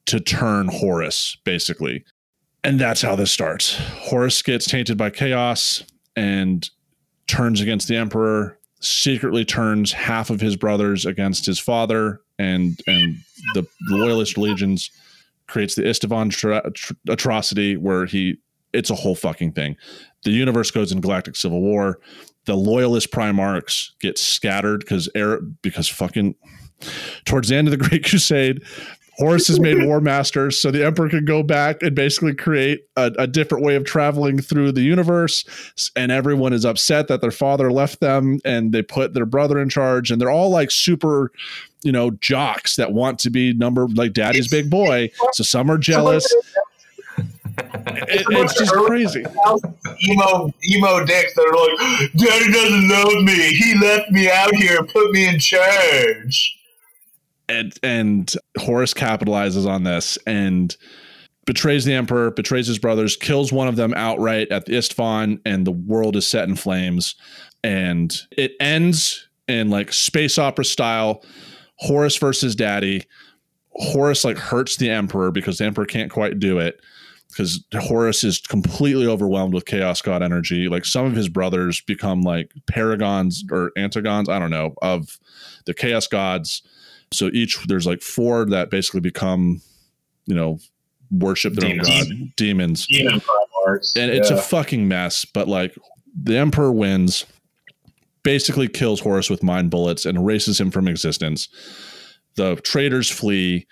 [0.05, 2.05] to turn Horus, basically,
[2.63, 3.77] and that's how this starts.
[3.77, 5.83] Horus gets tainted by chaos
[6.15, 6.69] and
[7.27, 8.57] turns against the Emperor.
[8.79, 13.17] Secretly turns half of his brothers against his father and and
[13.53, 14.89] the loyalist legions
[15.47, 16.71] creates the Isstvan tra-
[17.07, 18.37] atrocity where he
[18.73, 19.75] it's a whole fucking thing.
[20.23, 21.99] the universe goes in galactic civil war.
[22.45, 26.35] The loyalist Primarchs get scattered because air because fucking
[27.25, 28.63] towards the end of the Great Crusade,
[29.17, 33.11] Horus is made War Master, so the Emperor can go back and basically create a,
[33.19, 35.45] a, different way of traveling through the universe.
[35.95, 39.69] And everyone is upset that their father left them, and they put their brother in
[39.69, 40.09] charge.
[40.09, 41.31] And they're all like super,
[41.83, 45.11] you know, jocks that want to be number like Daddy's big boy.
[45.33, 46.33] So some are jealous.
[47.83, 49.19] It, it's just crazy.
[49.19, 53.53] Emo, emo dicks that are like, Daddy doesn't love me.
[53.53, 56.57] He left me out here, and put me in charge
[57.51, 60.75] and and Horus capitalizes on this and
[61.45, 65.67] betrays the emperor, betrays his brothers, kills one of them outright at the Isstvan, and
[65.67, 67.15] the world is set in flames.
[67.63, 71.23] And it ends in like space opera style,
[71.81, 73.03] Horus versus Daddy.
[73.73, 76.79] Horus like hurts the emperor because the emperor can't quite do it
[77.29, 80.67] because Horus is completely overwhelmed with chaos god energy.
[80.67, 85.19] Like some of his brothers become like paragons or antagons, I don't know, of
[85.65, 86.63] the chaos gods
[87.11, 89.61] so each there's like four that basically become,
[90.25, 90.59] you know,
[91.11, 91.89] worship their demons.
[91.89, 92.87] own god, demons.
[92.87, 93.21] Demon
[93.97, 95.25] and it's a fucking mess.
[95.25, 95.75] But like
[96.15, 97.25] the Emperor wins,
[98.23, 101.47] basically kills Horus with mind bullets and erases him from existence.
[102.35, 103.67] The traitors flee.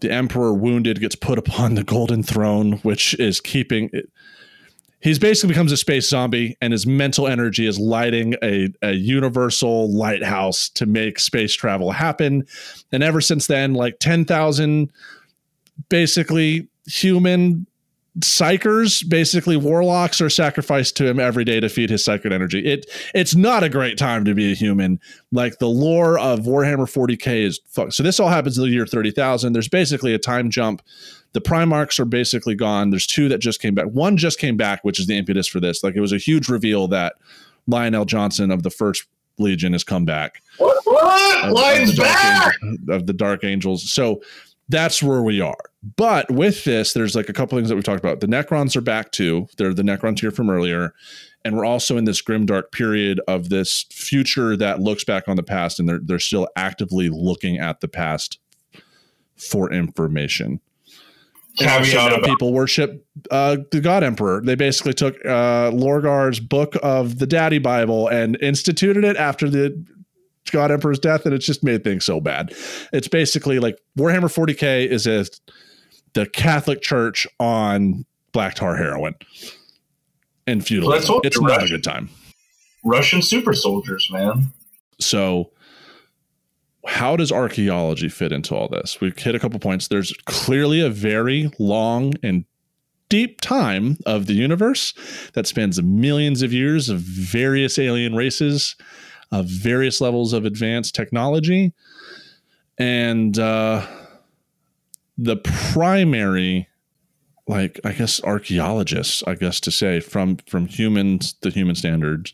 [0.00, 3.88] The Emperor, wounded, gets put upon the Golden Throne, which is keeping.
[3.92, 4.10] It,
[5.02, 9.92] he's basically becomes a space zombie and his mental energy is lighting a, a universal
[9.92, 12.46] lighthouse to make space travel happen
[12.92, 14.90] and ever since then like 10,000
[15.88, 17.66] basically human
[18.20, 22.84] psykers basically warlocks are sacrificed to him every day to feed his psychic energy it
[23.14, 25.00] it's not a great time to be a human
[25.30, 28.84] like the lore of warhammer 40k is fuck so this all happens in the year
[28.84, 30.82] 30000 there's basically a time jump
[31.32, 32.90] the Primarchs are basically gone.
[32.90, 33.86] There's two that just came back.
[33.86, 35.82] One just came back, which is the impetus for this.
[35.82, 37.14] Like it was a huge reveal that
[37.66, 39.06] Lion El'Jonson of the First
[39.38, 40.42] Legion has come back.
[40.58, 40.76] What?
[40.84, 41.44] what?
[41.44, 43.90] Of, Lion's of back Angel, of the Dark Angels.
[43.90, 44.22] So
[44.68, 45.71] that's where we are.
[45.96, 48.20] But with this, there's like a couple things that we talked about.
[48.20, 49.48] The Necrons are back too.
[49.56, 50.94] They're the Necrons here from earlier.
[51.44, 55.34] And we're also in this grim dark period of this future that looks back on
[55.34, 58.38] the past and they're they're still actively looking at the past
[59.36, 60.60] for information
[61.56, 64.40] caveat people worship uh, the God Emperor.
[64.42, 69.84] They basically took uh, Lorgar's book of the Daddy Bible and instituted it after the
[70.50, 72.52] God Emperor's death, and it's just made things so bad.
[72.92, 75.26] It's basically like Warhammer 40k is a
[76.14, 79.14] the Catholic Church on black tar heroin
[80.46, 81.14] and feudalism.
[81.14, 82.10] Well, it's not Russian, a good time.
[82.84, 84.52] Russian super soldiers, man.
[84.98, 85.50] So
[86.86, 89.00] how does archaeology fit into all this?
[89.00, 89.88] We've hit a couple points.
[89.88, 92.44] There's clearly a very long and
[93.08, 94.94] deep time of the universe
[95.34, 98.74] that spans millions of years of various alien races,
[99.30, 101.72] of various levels of advanced technology.
[102.78, 103.86] And uh,
[105.16, 106.68] the primary,
[107.46, 112.32] like, I guess, archaeologists, I guess to say, from, from humans, the human standards,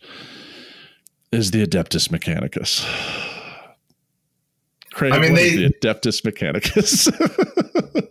[1.33, 2.87] is the Adeptus Mechanicus.
[4.99, 7.09] Craib, I mean, they the Adeptus Mechanicus.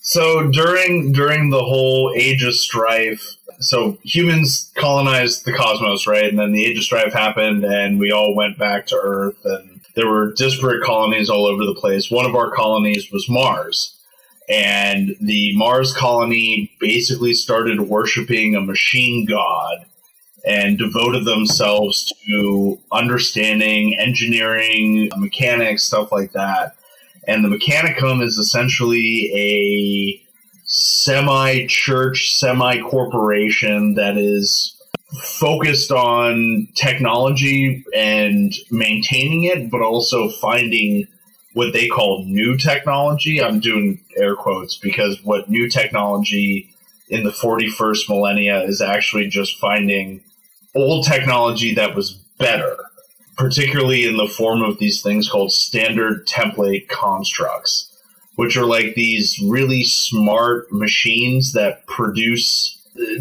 [0.00, 6.24] so during during the whole Age of Strife, so humans colonized the cosmos, right?
[6.24, 9.79] And then the Age of Strife happened, and we all went back to Earth, and
[9.94, 12.10] there were disparate colonies all over the place.
[12.10, 13.96] One of our colonies was Mars.
[14.48, 19.86] And the Mars colony basically started worshiping a machine god
[20.44, 26.74] and devoted themselves to understanding engineering, mechanics, stuff like that.
[27.28, 30.26] And the Mechanicum is essentially a
[30.64, 34.79] semi church, semi corporation that is
[35.22, 41.06] focused on technology and maintaining it, but also finding
[41.52, 43.42] what they call new technology.
[43.42, 46.70] I'm doing air quotes because what new technology
[47.08, 50.22] in the 41st millennia is actually just finding
[50.76, 52.76] old technology that was better,
[53.36, 57.92] particularly in the form of these things called standard template constructs,
[58.36, 62.79] which are like these really smart machines that produce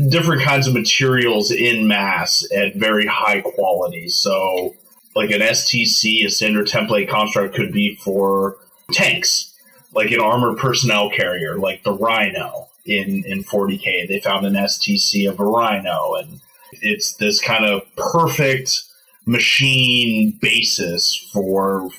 [0.10, 4.10] different kinds of materials in mass at very high quality.
[4.10, 4.76] So,
[5.16, 8.58] like an STC, a standard template construct, could be for
[8.92, 9.54] tanks,
[9.94, 14.08] like an armored personnel carrier, like the Rhino in, in 40K.
[14.08, 16.42] They found an STC of a Rhino, and
[16.74, 18.84] it's this kind of perfect
[19.26, 21.90] machine basis for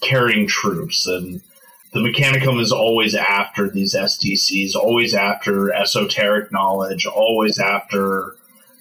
[0.00, 1.40] carrying troops and
[1.92, 8.36] the mechanicum is always after these stcs always after esoteric knowledge always after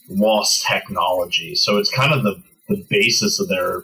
[0.10, 1.55] lost technology.
[1.55, 3.84] So it's kind of the, the basis of their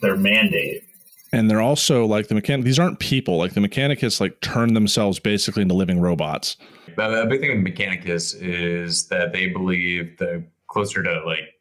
[0.00, 0.84] their mandate.
[1.32, 2.64] And they're also like the mechanic.
[2.64, 3.38] These aren't people.
[3.38, 6.56] Like the Mechanicus, like turn themselves basically into living robots.
[6.96, 11.60] But a big thing with Mechanicus is that they believe the closer to like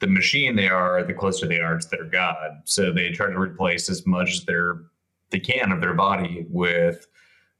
[0.00, 2.60] the machine they are, the closer they are to their god.
[2.64, 4.80] So they try to replace as much as their
[5.30, 7.06] they can of their body with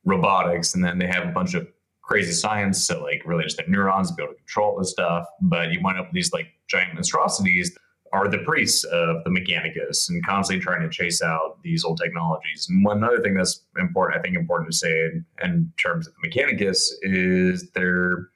[0.04, 1.68] robotics, and then they have a bunch of
[2.02, 5.26] crazy science so like related to neurons, be able to control this stuff.
[5.42, 7.76] But you wind up with these like giant monstrosities
[8.12, 12.66] are the priests of the Mechanicus and constantly trying to chase out these old technologies.
[12.68, 16.14] And one other thing that's important, I think, important to say in, in terms of
[16.14, 18.30] the Mechanicus is they're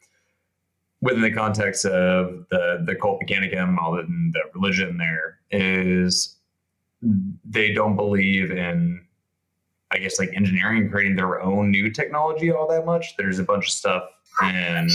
[1.00, 6.36] within the context of the the cult mechanicum, all the, the religion there is
[7.44, 9.03] they don't believe in
[9.90, 13.14] I guess like engineering creating their own new technology all that much.
[13.16, 14.04] There's a bunch of stuff
[14.42, 14.90] and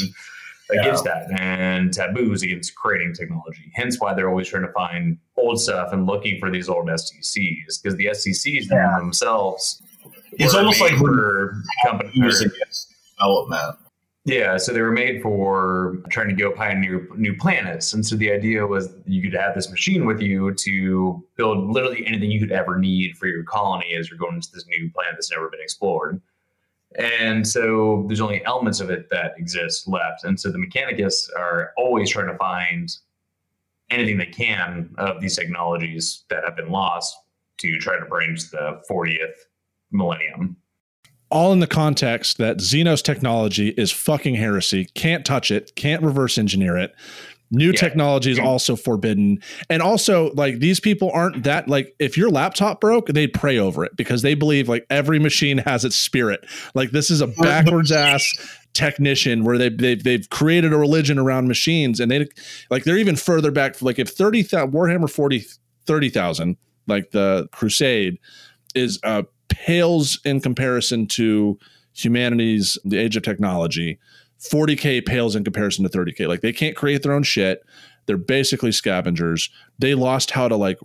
[0.71, 1.25] against yeah.
[1.27, 3.71] that and taboos against creating technology.
[3.75, 7.81] Hence why they're always trying to find old stuff and looking for these old STCs
[7.81, 8.97] because the STCs yeah.
[8.99, 9.81] themselves
[10.33, 11.53] it's almost like we're
[11.85, 13.77] companies against development.
[14.25, 17.93] Yeah, so they were made for trying to go pioneer new new planets.
[17.93, 22.05] And so the idea was you could have this machine with you to build literally
[22.05, 25.13] anything you could ever need for your colony as you're going to this new planet
[25.15, 26.21] that's never been explored.
[26.97, 30.23] And so there's only elements of it that exist left.
[30.23, 32.89] And so the Mechanicus are always trying to find
[33.89, 37.15] anything they can of these technologies that have been lost
[37.59, 39.37] to try to bring to the 40th
[39.91, 40.57] millennium.
[41.31, 46.37] All in the context that Xenos technology is fucking heresy, can't touch it, can't reverse
[46.37, 46.95] engineer it.
[47.51, 47.79] New yeah.
[47.79, 49.41] technology is also forbidden.
[49.69, 53.83] And also, like, these people aren't that, like, if your laptop broke, they pray over
[53.83, 56.45] it because they believe, like, every machine has its spirit.
[56.75, 58.31] Like, this is a backwards ass
[58.73, 61.99] technician where they, they've, they've created a religion around machines.
[61.99, 62.27] And they,
[62.69, 63.81] like, they're even further back.
[63.81, 65.43] Like, if 30,000, Warhammer 40,
[65.87, 66.55] 30,000,
[66.85, 68.19] like the Crusade,
[68.75, 71.57] is, uh, pales in comparison to
[71.93, 73.99] humanity's, the age of technology
[74.39, 76.27] 40k pales in comparison to 30k.
[76.27, 77.61] Like they can't create their own shit.
[78.05, 79.49] They're basically scavengers.
[79.77, 80.79] They lost how to like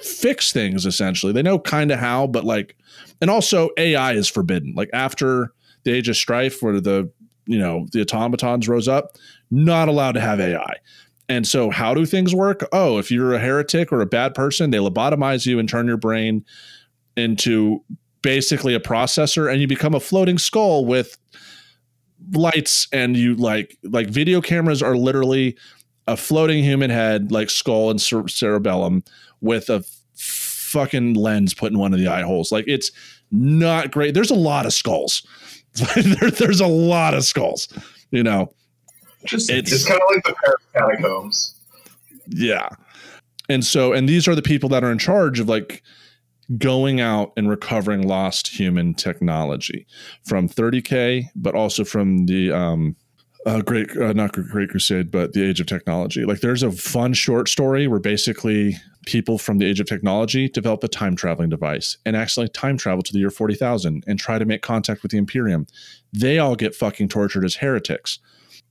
[0.00, 1.32] fix things essentially.
[1.32, 2.76] They know kind of how, but like
[3.20, 4.74] and also AI is forbidden.
[4.76, 5.52] Like after
[5.84, 7.10] the age of strife where the
[7.46, 9.16] you know, the automatons rose up,
[9.50, 10.74] not allowed to have AI.
[11.30, 12.66] And so how do things work?
[12.72, 15.96] Oh, if you're a heretic or a bad person, they lobotomize you and turn your
[15.96, 16.44] brain
[17.18, 17.82] into
[18.22, 21.16] basically a processor and you become a floating skull with
[22.32, 25.56] lights and you like like video cameras are literally
[26.06, 29.04] a floating human head like skull and cer- cerebellum
[29.40, 32.50] with a fucking lens put in one of the eye holes.
[32.50, 32.90] Like it's
[33.30, 34.14] not great.
[34.14, 35.26] There's a lot of skulls.
[35.94, 37.68] There, there's a lot of skulls
[38.10, 38.52] you know?
[39.24, 41.54] Just it's, it's kind of like the catacombs.
[42.28, 42.68] Yeah.
[43.48, 45.82] And so and these are the people that are in charge of like
[46.56, 49.86] going out and recovering lost human technology
[50.24, 52.96] from 30k, but also from the um,
[53.46, 56.24] uh, great, uh, not Great Crusade, but the Age of Technology.
[56.24, 58.76] Like, there's a fun short story where basically
[59.06, 63.02] people from the Age of Technology develop a time traveling device and accidentally time travel
[63.02, 65.66] to the year 40,000 and try to make contact with the Imperium.
[66.12, 68.18] They all get fucking tortured as heretics.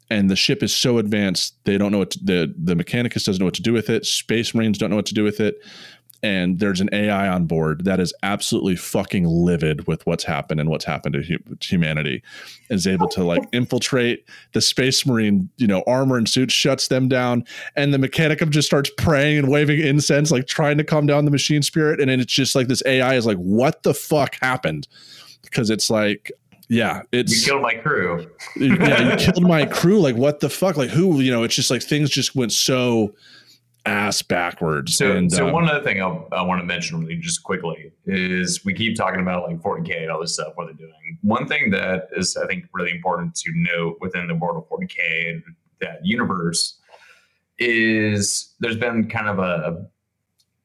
[0.09, 3.39] And the ship is so advanced, they don't know what to, the the Mechanicus doesn't
[3.39, 4.05] know what to do with it.
[4.05, 5.61] Space Marines don't know what to do with it
[6.28, 10.69] and there's an AI on board that is absolutely fucking livid with what's happened and
[10.69, 12.21] what's happened to hu- humanity,
[12.69, 17.07] is able to like infiltrate the space marine, you know, armor and suit shuts them
[17.07, 17.45] down,
[17.78, 21.32] and the mechanicum just starts praying and waving incense, like trying to calm down the
[21.32, 24.86] machine spirit, and then it's just like this AI is like, what the fuck happened?
[25.43, 26.34] Because it's like
[26.67, 28.30] yeah, it's you killed my crew.
[28.57, 30.01] yeah, you killed my crew.
[30.01, 30.75] Like, what the fuck?
[30.75, 31.21] Like, who?
[31.21, 33.15] You know, it's just like things just went so
[33.88, 34.95] ass backwards.
[34.95, 37.91] So, and, so um, one other thing I'll, i want to mention really just quickly
[38.05, 40.53] is we keep talking about like 40k and all this stuff.
[40.55, 41.17] What they're doing.
[41.21, 45.29] One thing that is I think really important to note within the world of 40k
[45.29, 45.43] and
[45.79, 46.79] that universe
[47.59, 49.88] is there's been kind of a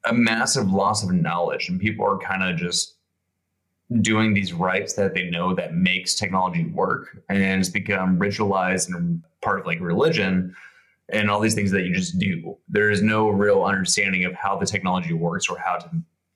[0.05, 2.97] a massive loss of knowledge, and people are kind of just
[4.01, 9.23] doing these rites that they know that makes technology work, and it's become ritualized and
[9.43, 10.55] part of like religion
[11.09, 12.57] and all these things that you just do.
[12.69, 15.91] There is no real understanding of how the technology works or how to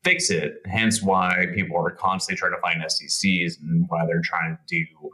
[0.04, 0.60] fix it.
[0.66, 5.10] Hence, why people are constantly trying to find STCs and why they're trying to do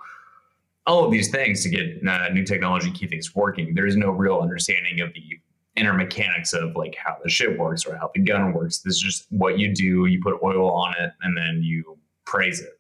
[0.87, 3.75] all of these things to get uh, new technology, keep things working.
[3.75, 5.39] There is no real understanding of the
[5.77, 8.79] inner mechanics of like how the ship works or how the gun works.
[8.79, 10.07] This is just what you do.
[10.07, 12.79] You put oil on it and then you praise it.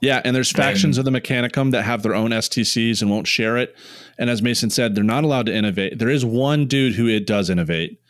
[0.00, 3.26] Yeah, and there's factions and, of the Mechanicum that have their own STCs and won't
[3.26, 3.76] share it.
[4.18, 5.98] And as Mason said, they're not allowed to innovate.
[5.98, 8.00] There is one dude who it does innovate,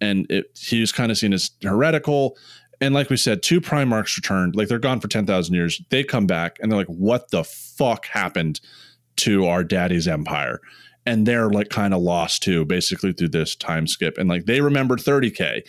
[0.00, 2.36] and it, he's kind of seen as heretical.
[2.80, 4.54] And like we said, two Primarchs returned.
[4.56, 5.80] Like they're gone for ten thousand years.
[5.90, 8.60] They come back and they're like, "What the fuck happened
[9.16, 10.60] to our daddy's empire?"
[11.06, 14.18] And they're like kind of lost too, basically through this time skip.
[14.18, 15.62] And like they remembered 30k,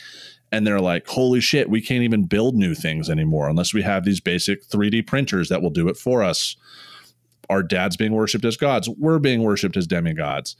[0.52, 4.06] and they're like, "Holy shit, we can't even build new things anymore unless we have
[4.06, 6.56] these basic 3D printers that will do it for us."
[7.50, 8.88] Our dad's being worshipped as gods.
[8.88, 10.56] We're being worshipped as demigods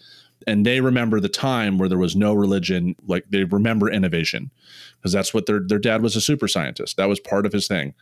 [0.48, 4.52] and they remember the time where there was no religion like they remember innovation
[4.98, 7.68] because that's what their their dad was a super scientist that was part of his
[7.68, 7.94] thing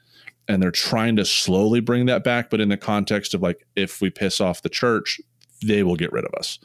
[0.47, 4.01] and they're trying to slowly bring that back but in the context of like if
[4.01, 5.19] we piss off the church
[5.65, 6.59] they will get rid of us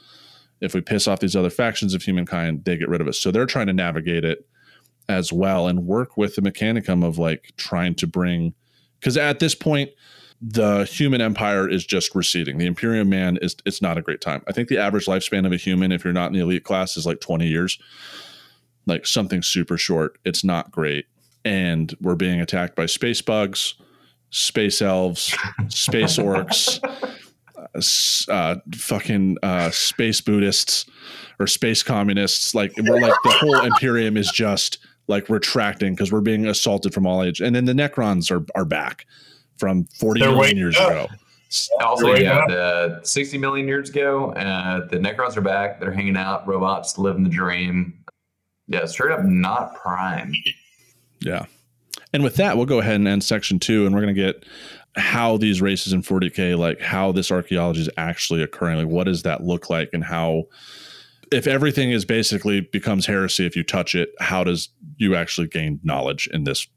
[0.60, 3.30] if we piss off these other factions of humankind they get rid of us so
[3.30, 4.46] they're trying to navigate it
[5.08, 8.54] as well and work with the mechanicum of like trying to bring
[9.00, 9.90] because at this point
[10.42, 12.58] the human empire is just receding.
[12.58, 14.42] The Imperium man is it's not a great time.
[14.48, 16.96] I think the average lifespan of a human, if you're not in the elite class,
[16.96, 17.78] is like 20 years.
[18.84, 20.18] Like something super short.
[20.24, 21.06] It's not great.
[21.44, 23.74] And we're being attacked by space bugs,
[24.30, 25.36] space elves,
[25.68, 26.80] space orcs,
[28.28, 30.86] uh, fucking uh, space Buddhists
[31.38, 32.52] or space communists.
[32.52, 34.78] Like we're like the whole Imperium is just
[35.08, 37.40] like retracting because we're being assaulted from all age.
[37.40, 39.06] And then the Necrons are are back
[39.56, 40.90] from 40 They're million years up.
[40.90, 41.06] ago.
[41.80, 45.80] Also, yeah, the 60 million years ago, uh, the Necrons are back.
[45.80, 46.46] They're hanging out.
[46.48, 48.02] Robots living the dream.
[48.68, 50.32] Yeah, straight up not prime.
[51.20, 51.44] Yeah.
[52.14, 54.44] And with that, we'll go ahead and end section two, and we're going to get
[54.96, 58.78] how these races in 40K, like how this archaeology is actually occurring.
[58.78, 60.44] Like, what does that look like, and how,
[61.32, 65.80] if everything is basically becomes heresy if you touch it, how does you actually gain
[65.82, 66.68] knowledge in this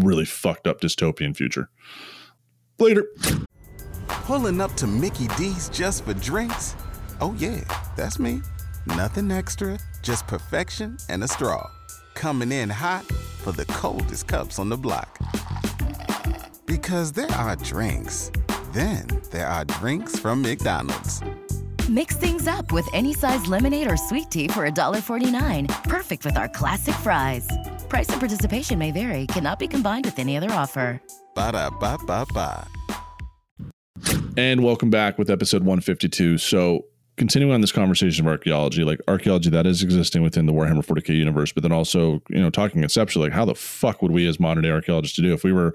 [0.00, 1.68] really fucked up dystopian future?
[2.78, 3.06] Later.
[4.08, 6.76] Pulling up to Mickey D's just for drinks?
[7.20, 7.60] Oh, yeah,
[7.96, 8.42] that's me.
[8.86, 11.68] Nothing extra, just perfection and a straw.
[12.14, 13.04] Coming in hot
[13.42, 15.18] for the coldest cups on the block.
[16.66, 18.30] Because there are drinks,
[18.72, 21.22] then there are drinks from McDonald's.
[21.88, 25.84] Mix things up with any size lemonade or sweet tea for $1.49.
[25.84, 27.48] Perfect with our classic fries.
[27.88, 31.00] Price and participation may vary, cannot be combined with any other offer.
[31.36, 32.66] Ba da ba ba ba.
[34.36, 36.38] And welcome back with episode 152.
[36.38, 36.86] So,
[37.16, 41.16] continuing on this conversation of archaeology, like archaeology that is existing within the Warhammer 40k
[41.16, 44.38] universe, but then also, you know, talking conceptually, like how the fuck would we as
[44.38, 45.74] modern day archaeologists do if we were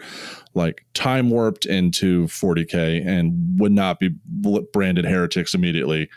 [0.54, 4.10] like time warped into 40k and would not be
[4.72, 6.10] branded heretics immediately?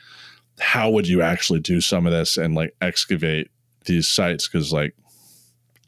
[0.60, 3.50] How would you actually do some of this and like excavate
[3.86, 4.46] these sites?
[4.46, 4.94] Because like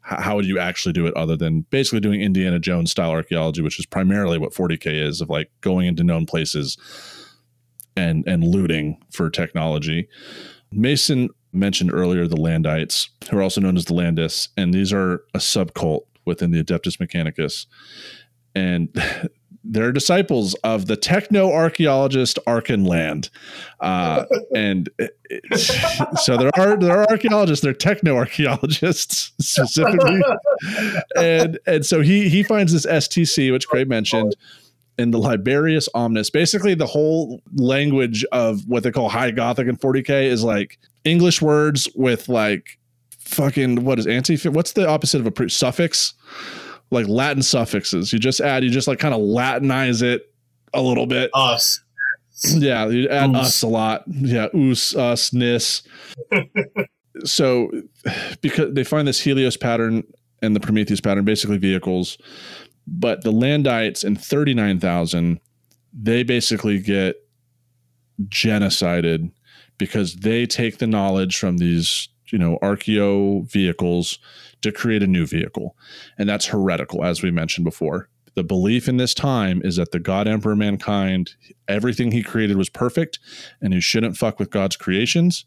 [0.01, 3.77] how would you actually do it other than basically doing Indiana Jones style archaeology, which
[3.77, 6.77] is primarily what 40k is of like going into known places
[7.97, 10.07] and and looting for technology.
[10.71, 15.23] Mason mentioned earlier the Landites, who are also known as the Landis, and these are
[15.33, 17.65] a subcult within the Adeptus Mechanicus.
[18.53, 18.89] And
[19.63, 23.29] they're disciples of the techno archaeologist Arkhan Land,
[23.79, 24.25] uh,
[24.55, 30.21] and it, it, so there are there are archaeologists, they're techno archaeologists specifically,
[31.15, 34.35] and and so he he finds this STC which Craib mentioned
[34.97, 36.29] in the Librarius Omnis.
[36.29, 41.41] Basically, the whole language of what they call High Gothic and 40k is like English
[41.41, 42.79] words with like
[43.19, 44.37] fucking what is anti?
[44.49, 46.13] What's the opposite of a pre- suffix?
[46.91, 48.13] like Latin suffixes.
[48.13, 50.31] You just add, you just like kind of Latinize it
[50.73, 51.29] a little bit.
[51.33, 51.81] Us.
[52.49, 54.03] Yeah, you add us, us a lot.
[54.07, 55.81] Yeah, us, us, nis.
[57.25, 57.71] so
[58.41, 60.03] because they find this Helios pattern
[60.43, 62.19] and the Prometheus pattern, basically vehicles,
[62.87, 65.39] but the Landites in 39,000,
[65.93, 67.17] they basically get
[68.23, 69.31] genocided
[69.77, 74.19] because they take the knowledge from these, you know, archeo vehicles
[74.61, 75.75] to create a new vehicle.
[76.17, 78.09] And that's heretical, as we mentioned before.
[78.35, 81.31] The belief in this time is that the God Emperor mankind,
[81.67, 83.19] everything he created was perfect,
[83.61, 85.43] and you shouldn't fuck with God's creations.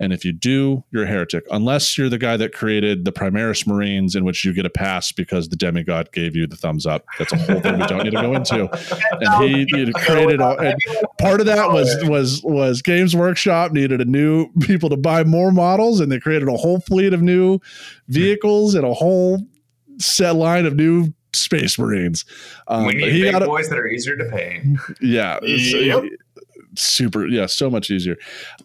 [0.00, 3.66] And if you do, you're a heretic, unless you're the guy that created the Primaris
[3.66, 7.04] Marines, in which you get a pass because the demigod gave you the thumbs up.
[7.18, 8.68] That's a whole thing we don't need to go into.
[9.20, 10.78] And he, he created all, and
[11.18, 15.50] part of that was was was Games Workshop needed a new people to buy more
[15.50, 17.58] models, and they created a whole fleet of new
[18.08, 19.40] vehicles and a whole
[19.98, 22.24] set line of new Space Marines.
[22.68, 24.62] Um, we need big boys that are easier to pay.
[25.00, 25.40] Yeah.
[25.42, 26.04] Yep
[26.80, 28.16] super yeah so much easier.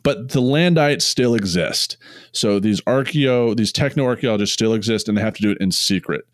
[0.04, 1.98] But the landites still exist.
[2.32, 5.72] So these archeo these techno archaeologists still exist and they have to do it in
[5.72, 6.26] secret.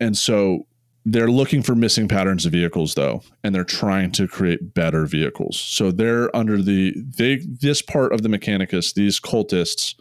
[0.00, 0.66] And so
[1.04, 5.58] they're looking for missing patterns of vehicles though and they're trying to create better vehicles.
[5.58, 9.94] So they're under the they this part of the mechanicus these cultists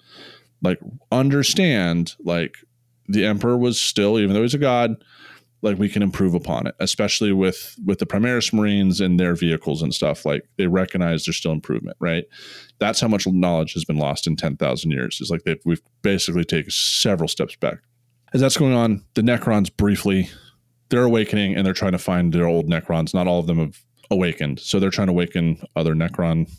[0.62, 0.80] like
[1.12, 2.58] understand like
[3.08, 4.96] the emperor was still even though he's a god
[5.62, 9.82] like we can improve upon it especially with with the primaris marines and their vehicles
[9.82, 12.26] and stuff like they recognize there's still improvement right?
[12.80, 16.46] That's how much knowledge has been lost in 10,000 years is like they've we've basically
[16.46, 17.80] taken several steps back.
[18.34, 20.30] As that's going on the necrons briefly
[20.90, 23.14] they're awakening and they're trying to find their old necrons.
[23.14, 23.82] Not all of them have
[24.12, 26.50] awakened so they're trying to awaken other necron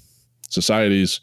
[0.49, 1.21] societies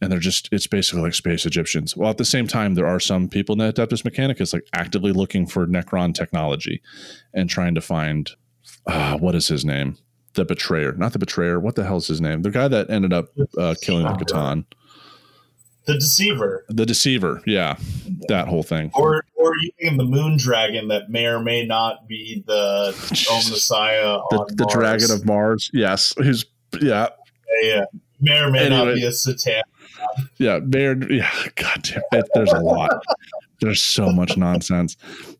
[0.00, 1.96] and they're just it's basically like space egyptians.
[1.96, 5.46] Well at the same time there are some people in adeptus mechanicus like actively looking
[5.46, 6.82] for necron technology
[7.32, 8.30] and trying to find
[8.86, 9.96] uh, what is his name?
[10.34, 10.92] The betrayer.
[10.92, 11.60] Not the betrayer.
[11.60, 12.42] What the hell's his name?
[12.42, 13.26] The guy that ended up
[13.56, 14.64] uh, killing the C'tan.
[15.86, 16.64] The deceiver.
[16.68, 17.76] the deceiver yeah.
[18.28, 18.90] That whole thing.
[18.94, 22.94] Or or you the moon dragon that may or may not be the
[23.30, 25.70] own Messiah the, the dragon of mars.
[25.74, 26.14] Yes.
[26.16, 26.46] Who's
[26.80, 27.08] yeah.
[27.62, 27.84] Yeah, yeah.
[28.20, 29.62] May or may not be a C'tan.
[30.38, 33.02] yeah Baird, yeah god damn it there's a lot.
[33.60, 34.96] There's so much nonsense.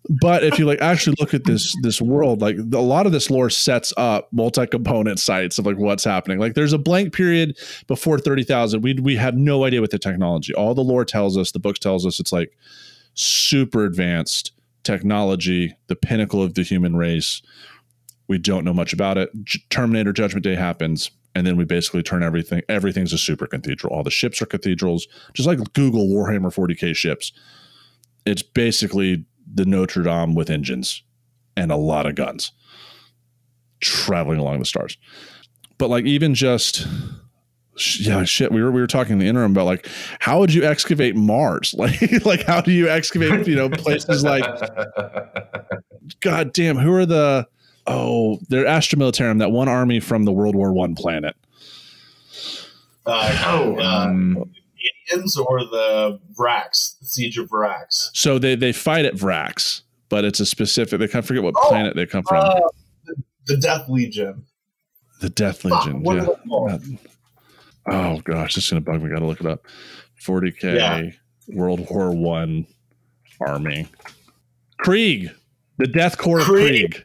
[0.09, 3.31] But if you like actually look at this this world like a lot of this
[3.31, 6.39] lore sets up multi-component sites of like what's happening.
[6.39, 10.55] Like there's a blank period before 30,000 we we have no idea what the technology.
[10.55, 12.57] All the lore tells us the books tells us it's like
[13.14, 14.53] super advanced
[14.85, 17.43] technology the pinnacle of the human race.
[18.27, 19.31] We don't know much about it.
[19.70, 23.93] Terminator judgment day happens and then we basically turn everything everything's a super cathedral.
[23.93, 27.32] All the ships are cathedrals just like google warhammer 40k ships.
[28.26, 31.03] It's basically the notre dame with engines
[31.57, 32.53] and a lot of guns
[33.80, 34.97] traveling along the stars.
[35.78, 36.87] But like even just
[37.99, 39.89] yeah shit we were we were talking in the interim about like
[40.20, 41.74] how would you excavate mars?
[41.78, 44.45] Like like how do you excavate you know places like
[46.20, 47.47] god damn who are the
[47.87, 51.37] oh they're astra militarum that one army from the world war one planet.
[53.07, 54.51] Uh, Oh, uh, um,
[55.11, 58.11] Indians or the Vraks, the Siege of Vraks.
[58.14, 61.55] so they they fight at vraks but it's a specific they kind of forget what
[61.57, 62.39] Oh, planet they come from.
[62.39, 62.61] Uh,
[63.05, 63.14] the,
[63.47, 64.45] the Death Legion.
[65.20, 66.78] the death legion what yeah.
[67.89, 69.66] oh gosh this is gonna bug me gotta look it up.
[70.22, 71.11] 40k Yeah.
[71.55, 72.66] world war one
[73.41, 73.87] army.
[74.78, 75.30] Krieg
[75.79, 77.03] the death korps of krieg.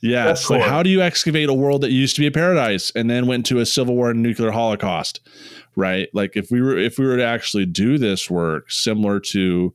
[0.00, 0.68] Yes Death like Corps.
[0.68, 3.46] how do you excavate a world that used to be a paradise and then went
[3.46, 5.20] to a civil war and nuclear holocaust
[5.76, 6.08] right?
[6.12, 9.74] Like if we were if we were to actually do this work similar to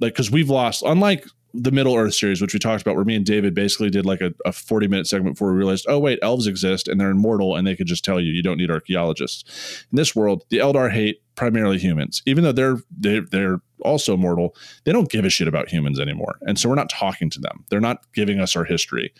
[0.00, 3.14] like because we've lost unlike the middle earth series which we talked about where me
[3.14, 6.18] and david basically did like a, a 40 minute segment before we realized oh wait
[6.22, 9.84] elves exist and they're immortal and they could just tell you you don't need archaeologists.
[9.92, 14.54] In this world the eldar hate primarily humans even though they're they're, they're also mortal
[14.84, 17.64] they don't give a shit about humans anymore and so we're not talking to them
[17.70, 19.12] they're not giving us our history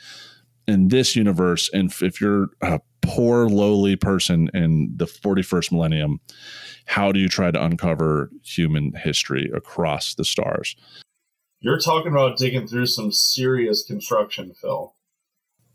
[0.67, 6.21] in this universe and if- you're a poor lowly person in the 41st millennium
[6.87, 10.77] how do you try to uncover human history across the stars
[11.61, 14.95] You're talking about digging through some serious construction, Phil.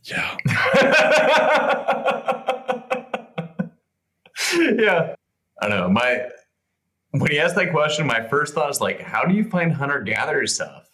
[0.03, 0.37] yeah
[4.53, 5.15] yeah.
[5.61, 5.89] I don't know.
[5.89, 6.21] My
[7.11, 10.01] when he asked that question, my first thought is like, how do you find hunter
[10.01, 10.87] gatherer stuff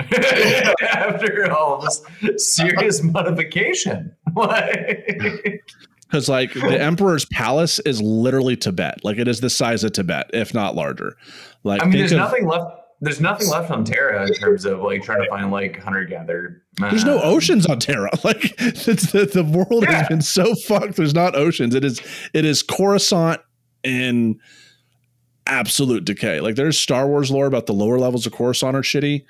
[0.00, 2.02] after all this
[2.36, 4.14] serious modification?
[4.34, 5.60] Like,
[6.08, 10.30] because like the emperor's palace is literally tibet like it is the size of tibet
[10.32, 11.18] if not larger
[11.64, 12.64] like I mean, there's of- nothing left.
[13.02, 16.62] There's nothing left on Terra in terms of like trying to find like hunter gatherer.
[16.78, 18.08] There's no um, oceans on Terra.
[18.24, 19.98] Like it's the, the world Yeah.
[19.98, 20.96] has been so fucked.
[20.96, 21.74] There's not oceans.
[21.74, 22.00] It is
[22.32, 23.40] it is Coruscant
[23.84, 24.38] in
[25.52, 26.40] absolute decay.
[26.40, 29.24] Like there's Star Wars lore about the lower levels of Coruscant are shitty.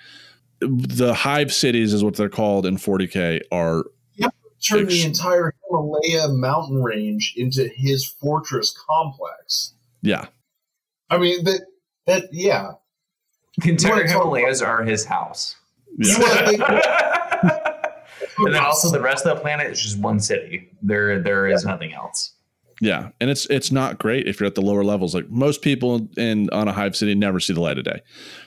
[0.60, 3.84] The hive cities is what they're called in 40k are
[4.64, 9.72] Turn the entire Himalaya mountain range into his fortress complex.
[10.02, 10.26] yeah.
[11.10, 11.62] I mean that
[12.06, 12.70] that yeah.
[13.58, 15.56] The entire Himalayas are his house.
[15.98, 16.12] Yeah.
[16.16, 16.62] You wanna think-
[18.38, 20.70] and then also the rest of the planet is just one city.
[20.80, 22.32] There, there is nothing else.
[22.82, 25.14] Yeah, and it's it's not great if you're at the lower levels.
[25.14, 28.02] Like most people in on a hive city never see the light of day.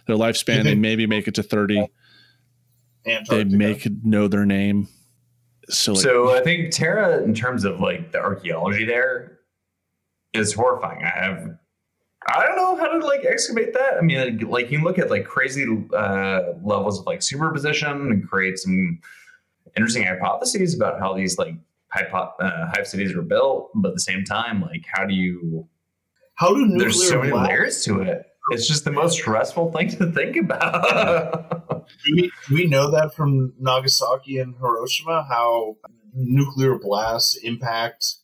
[0.07, 1.87] Their lifespan, they maybe make it to 30.
[3.29, 4.89] They make know their name.
[5.69, 9.39] So, like, so I think Terra, in terms of like the archaeology there,
[10.33, 11.05] is horrifying.
[11.05, 11.57] I have,
[12.27, 13.93] I don't know how to like excavate that.
[13.97, 15.65] I mean, like, you can look at like crazy
[15.95, 18.99] uh, levels of like superposition and create some
[19.77, 21.55] interesting hypotheses about how these like
[21.95, 23.71] hypo- uh, hive cities were built.
[23.75, 25.67] But at the same time, like how do you?
[26.35, 28.25] How do nuclear There's so many layers to it.
[28.51, 31.87] It's just the most stressful thing to think about.
[32.05, 35.77] do, we, do we know that from Nagasaki and Hiroshima how
[36.13, 38.17] nuclear blasts impact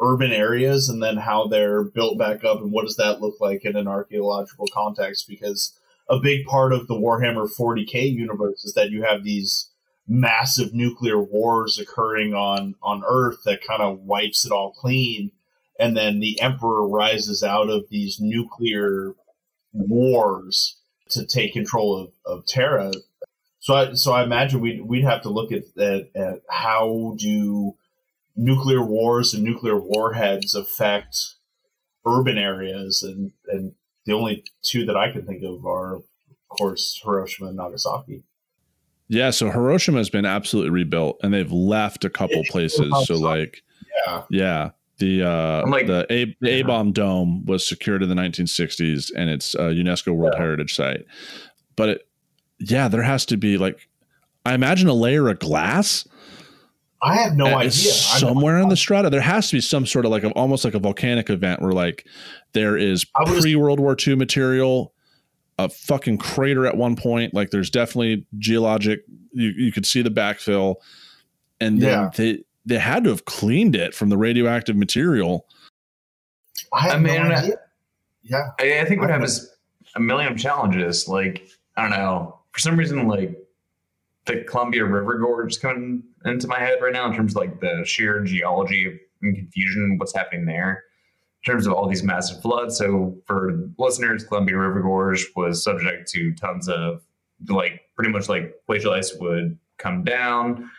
[0.00, 3.64] urban areas and then how they're built back up and what does that look like
[3.64, 5.26] in an archaeological context?
[5.28, 9.70] Because a big part of the Warhammer 40k universe is that you have these
[10.08, 15.32] massive nuclear wars occurring on on Earth that kind of wipes it all clean,
[15.78, 19.14] and then the Emperor rises out of these nuclear
[19.72, 20.76] wars
[21.10, 22.92] to take control of, of Terra.
[23.60, 27.76] So I so I imagine we'd we'd have to look at, at at how do
[28.34, 31.34] nuclear wars and nuclear warheads affect
[32.04, 33.74] urban areas and and
[34.04, 36.02] the only two that I can think of are of
[36.48, 38.24] course Hiroshima and Nagasaki.
[39.12, 42.90] Yeah, so Hiroshima has been absolutely rebuilt, and they've left a couple places.
[43.04, 43.62] So like,
[44.06, 49.12] yeah, yeah, the uh, like, the A A bomb dome was secured in the 1960s,
[49.14, 50.42] and it's a UNESCO World yeah.
[50.42, 51.04] Heritage Site.
[51.76, 52.08] But it,
[52.58, 53.86] yeah, there has to be like,
[54.46, 56.08] I imagine a layer of glass.
[57.02, 57.70] I have no idea.
[57.70, 60.72] Somewhere in the strata, there has to be some sort of like a, almost like
[60.72, 62.06] a volcanic event where like
[62.54, 64.94] there is pre World War II material
[65.58, 67.34] a fucking crater at one point.
[67.34, 69.04] Like there's definitely geologic.
[69.32, 70.76] You you could see the backfill,
[71.60, 72.10] and then yeah.
[72.16, 75.46] they they had to have cleaned it from the radioactive material.
[76.72, 77.56] I, I mean, no
[78.22, 79.48] yeah, I, I think what happens
[79.94, 81.08] a million challenges.
[81.08, 81.46] Like
[81.76, 83.36] I don't know, for some reason, like
[84.26, 87.60] the Columbia River Gorge is coming into my head right now in terms of like
[87.60, 90.84] the sheer geology and confusion, what's happening there
[91.44, 92.78] terms of all these massive floods.
[92.78, 97.02] So for listeners, Columbia River Gorge was subject to tons of
[97.48, 100.70] like pretty much like glacial ice would come down,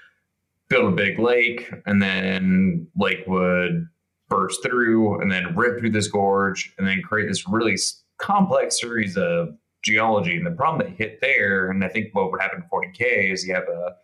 [0.69, 3.87] build a big lake, and then lake would
[4.29, 7.77] burst through and then rip through this gorge and then create this really
[8.17, 10.37] complex series of geology.
[10.37, 13.45] And the problem that hit there, and I think what would happen in 40K is
[13.45, 13.95] you have a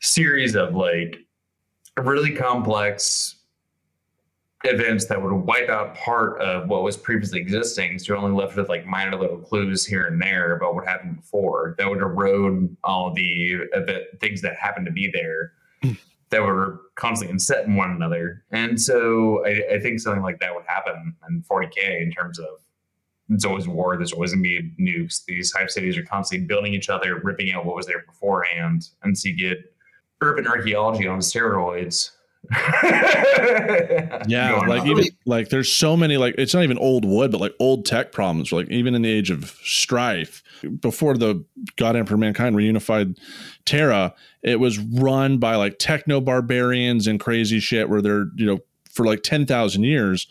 [0.00, 1.16] series of like
[1.96, 3.36] really complex
[4.64, 7.98] events that would wipe out part of what was previously existing.
[7.98, 11.16] So you're only left with like minor little clues here and there about what happened
[11.16, 15.52] before that would erode all the event, things that happened to be there
[15.82, 15.92] hmm.
[16.28, 18.44] that were constantly set in one another.
[18.50, 22.48] And so I, I, think something like that would happen in 40K in terms of
[23.30, 23.96] it's always war.
[23.96, 25.24] There's always going to be nukes.
[25.24, 28.88] These hive cities are constantly building each other, ripping out what was there beforehand.
[29.02, 29.58] And so you get
[30.20, 32.10] urban archaeology on steroids
[34.26, 37.54] yeah, like even like there's so many like it's not even old wood, but like
[37.60, 38.50] old tech problems.
[38.50, 40.42] Like even in the age of strife,
[40.80, 41.44] before the
[41.76, 43.18] God Emperor Mankind reunified
[43.66, 48.58] Terra, it was run by like techno barbarians and crazy shit where they're you know
[48.90, 50.26] for like ten thousand years,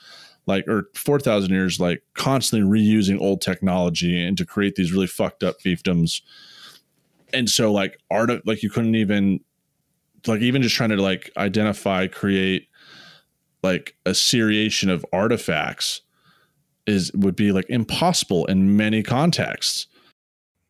[0.47, 5.07] like or four thousand years, like constantly reusing old technology and to create these really
[5.07, 6.22] fucked up fiefdoms.
[7.34, 9.41] And so like art, like you couldn't even
[10.28, 12.67] like even just trying to like identify create
[13.63, 16.01] like a seriation of artifacts
[16.88, 19.88] is would be like impossible in many contexts.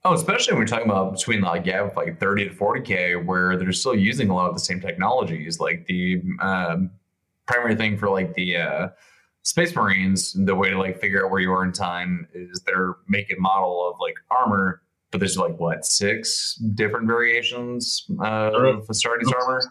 [0.06, 3.74] Oh especially when we're talking about between like of like 30 to 40k where they're
[3.74, 6.90] still using a lot of the same technologies like the um,
[7.48, 8.88] primary thing for like the uh,
[9.44, 12.96] space marines the way to like figure out where you are in time is their
[13.08, 14.82] make and model of like armor
[15.12, 19.62] but there's like what six different variations of Astartes armor.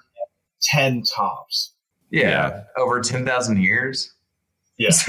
[0.61, 1.75] Ten tops.
[2.11, 2.63] Yeah, yeah.
[2.77, 4.13] over ten thousand years.
[4.79, 4.91] Yeah.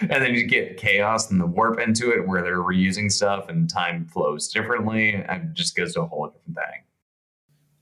[0.00, 3.68] and then you get chaos and the warp into it where they're reusing stuff and
[3.68, 6.84] time flows differently and it just goes to a whole different thing.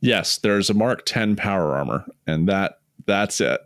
[0.00, 3.60] Yes, there's a Mark 10 power armor, and that that's it.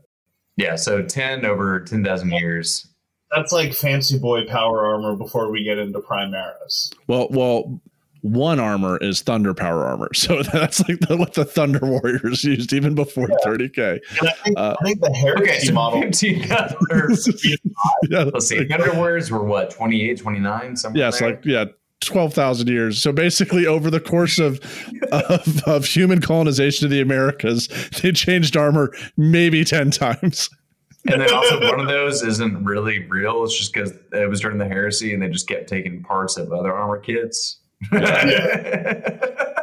[0.57, 2.89] Yeah, so 10 over 10,000 years
[3.35, 6.93] that's like fancy boy power armor before we get into Primaris.
[7.07, 7.81] Well, well,
[8.25, 12.73] one armor is thunder power armor, so that's like the, what the Thunder Warriors used
[12.73, 13.37] even before yeah.
[13.45, 14.01] 30k.
[14.23, 16.01] I think, uh, I think, the heresy okay, so model.
[18.09, 20.99] yeah, Let's see, Thunder Warriors were what 28, 29, something.
[20.99, 21.31] Yes, there?
[21.31, 21.67] like yeah.
[22.01, 23.01] 12,000 years.
[23.01, 24.61] So basically over the course of,
[25.11, 27.69] of of human colonization of the Americas,
[28.03, 30.51] they changed armor maybe 10 times
[31.11, 33.45] and then also one of those isn't really real.
[33.45, 36.53] It's just because it was during the heresy, and they just kept taking parts of
[36.53, 37.59] other armor kits.
[37.93, 39.01] Yeah.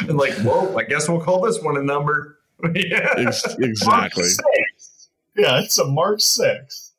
[0.00, 0.76] and like, whoa!
[0.76, 2.38] I guess we'll call this one a number.
[2.74, 3.14] yeah,
[3.58, 4.28] exactly.
[5.36, 6.92] Yeah, it's a Mark Six.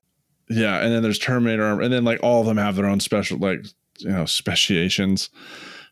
[0.50, 3.00] Yeah, and then there's Terminator armor, and then like all of them have their own
[3.00, 3.66] special like
[4.00, 5.30] you know speciations.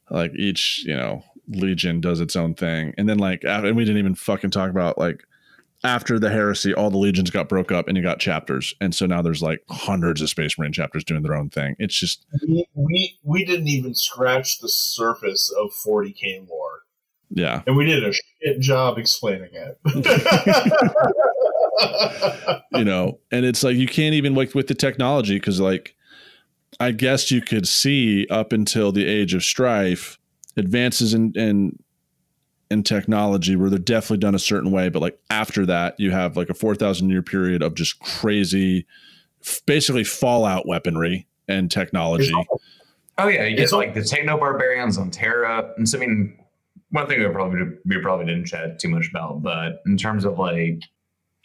[0.10, 4.00] Like each you know legion does its own thing, and then like and we didn't
[4.00, 5.24] even fucking talk about like
[5.88, 8.74] after the heresy, all the legions got broke up and you got chapters.
[8.82, 11.78] And so now there's like hundreds of Space Marine chapters doing their own thing.
[11.80, 16.82] It's just we we, we didn't even scratch the surface of 40k lore.
[17.30, 17.62] Yeah.
[17.66, 19.80] And we did a shit job explaining it.
[22.74, 25.96] you know, and it's like you can't even like with the technology because like
[26.82, 30.20] I guess you could see up until the age of strife
[30.58, 31.80] advances in in
[32.70, 36.38] in technology where they're definitely done a certain way, but like after that, you have
[36.38, 38.86] like a four thousand year period of just crazy,
[39.66, 42.34] basically Fallout weaponry and technology.
[43.18, 46.38] Oh yeah, you get like the techno barbarians on Terra, and so I mean,
[46.92, 50.38] one thing we probably we probably didn't chat too much about, but in terms of
[50.38, 50.82] like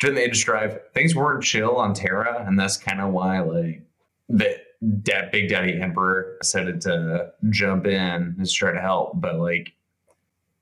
[0.00, 3.40] during the Age of Strife, things weren't chill on Terra, and that's kind of why
[3.40, 3.82] like
[4.28, 9.72] the that Big Daddy Emperor decided to jump in and try to help, but like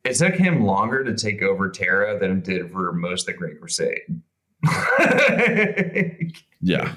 [0.05, 3.38] it took him longer to take over Terra than it did for most of the
[3.38, 4.22] Great Crusade.
[6.61, 6.94] yeah,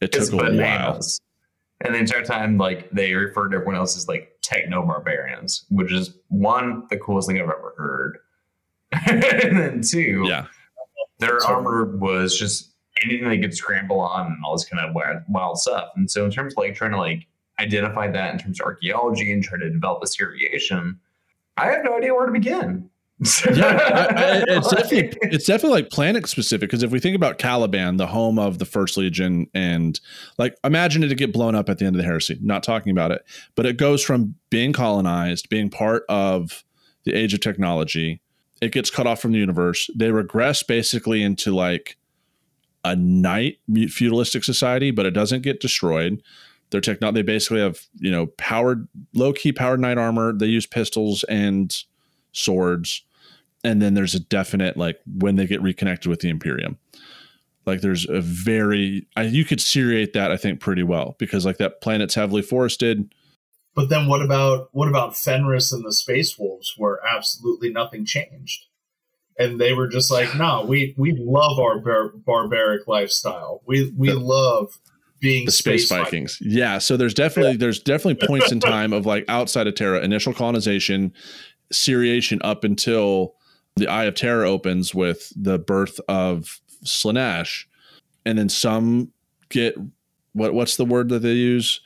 [0.00, 1.20] it took it's a bananas.
[1.20, 1.86] while.
[1.86, 5.92] And the entire time, like they referred to everyone else as like techno barbarians, which
[5.92, 8.18] is one the coolest thing I've ever heard.
[9.06, 10.46] and then two, yeah,
[11.18, 12.72] their armor was just
[13.04, 15.90] anything they could scramble on and all this kind of wild, wild stuff.
[15.94, 17.26] And so, in terms of like trying to like
[17.60, 20.98] identify that in terms of archaeology and try to develop a seriation,
[21.58, 22.88] I have no idea where to begin.
[23.52, 27.38] yeah, I, I, it's definitely it's definitely like planet specific because if we think about
[27.38, 29.98] Caliban, the home of the First Legion, and
[30.38, 32.38] like imagine it to get blown up at the end of the heresy.
[32.40, 33.24] Not talking about it,
[33.56, 36.64] but it goes from being colonized, being part of
[37.04, 38.20] the age of technology.
[38.60, 39.90] It gets cut off from the universe.
[39.96, 41.96] They regress basically into like
[42.84, 46.22] a knight feudalistic society, but it doesn't get destroyed.
[46.70, 50.32] Their technology, they basically have you know powered low key powered knight armor.
[50.32, 51.74] They use pistols and
[52.32, 53.02] swords
[53.64, 56.78] and then there's a definite like when they get reconnected with the Imperium.
[57.66, 61.58] Like there's a very I, you could seriate that I think pretty well because like
[61.58, 63.12] that planet's heavily forested.
[63.74, 68.66] But then what about what about Fenris and the Space Wolves where absolutely nothing changed?
[69.38, 73.60] And they were just like, no, we we love our bar- barbaric lifestyle.
[73.66, 74.78] We we love
[75.20, 76.38] being the space, space Vikings.
[76.38, 76.54] Vikings.
[76.54, 80.32] Yeah, so there's definitely there's definitely points in time of like outside of Terra, initial
[80.32, 81.12] colonization,
[81.72, 83.34] seriation up until
[83.76, 87.64] the Eye of Terror opens with the birth of Slaanesh,
[88.24, 89.12] and then some
[89.48, 89.76] get
[90.32, 91.80] what what's the word that they use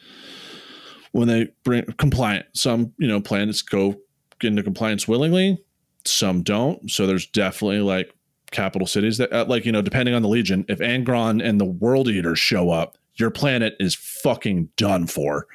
[1.12, 2.46] when they bring compliant.
[2.54, 4.00] Some you know planets go
[4.42, 5.62] into compliance willingly,
[6.04, 6.90] some don't.
[6.90, 8.12] So there's definitely like
[8.50, 10.64] capital cities that uh, like you know depending on the legion.
[10.68, 15.46] If Angron and the World Eaters show up, your planet is fucking done for.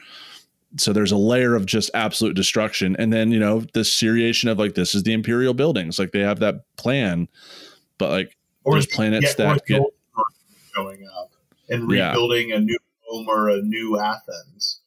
[0.78, 2.95] So there's a layer of just absolute destruction.
[2.97, 5.99] And then you know the seriation of like this is the imperial buildings.
[5.99, 7.28] Like they have that plan
[7.97, 9.82] but like or there's planets that get
[10.76, 11.32] showing up
[11.70, 12.57] and rebuilding yeah.
[12.57, 14.80] a new home or a new athens.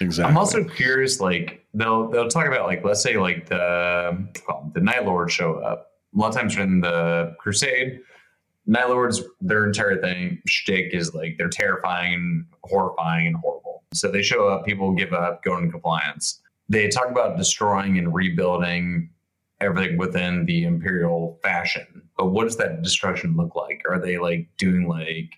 [0.00, 0.30] Exactly.
[0.30, 4.80] I'm also curious like they'll they'll talk about like let's say like the well, the
[4.80, 5.88] night Lord show up.
[6.14, 8.00] A lot of times in the crusade
[8.66, 14.22] night lords their entire thing shtick is like they're terrifying horrifying and horrible so they
[14.22, 16.40] show up, people give up, go into compliance.
[16.68, 19.10] They talk about destroying and rebuilding
[19.60, 22.02] everything within the imperial fashion.
[22.16, 23.82] But what does that destruction look like?
[23.88, 25.30] Are they like doing like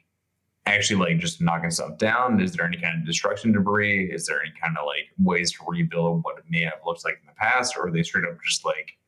[0.67, 2.41] actually like just knocking stuff down?
[2.41, 4.11] Is there any kind of destruction debris?
[4.13, 7.19] Is there any kind of like ways to rebuild what it may have looked like
[7.23, 7.75] in the past?
[7.77, 8.99] Or are they straight up just like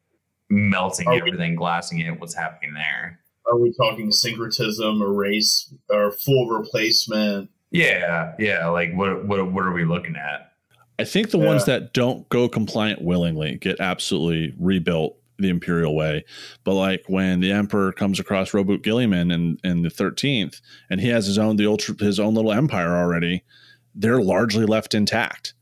[0.49, 2.19] melting are everything, glassing it?
[2.19, 3.21] What's happening there?
[3.47, 7.51] Are we talking syncretism, erase, or full replacement?
[7.71, 8.69] Yeah, yeah.
[8.69, 10.53] Like what what what are we looking at?
[10.99, 11.47] I think the yeah.
[11.47, 16.25] ones that don't go compliant willingly get absolutely rebuilt the imperial way.
[16.63, 21.09] But like when the emperor comes across Roboute Guilliman in in the 13th and he
[21.09, 23.43] has his own the ultra his own little empire already,
[23.95, 25.55] they're largely left intact.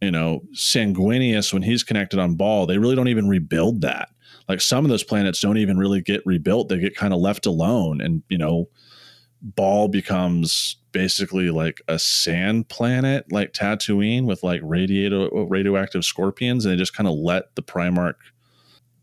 [0.00, 4.10] You know, Sanguinius when he's connected on Baal, they really don't even rebuild that.
[4.48, 6.68] Like some of those planets don't even really get rebuilt.
[6.68, 8.68] They get kind of left alone and, you know,
[9.42, 16.72] Baal becomes basically like a sand planet like Tatooine with like radio radioactive scorpions and
[16.72, 18.14] they just kind of let the Primarch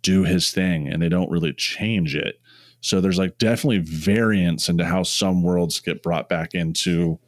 [0.02, 2.40] do his thing and they don't really change it.
[2.82, 7.20] So there's like definitely variance into how some worlds get brought back into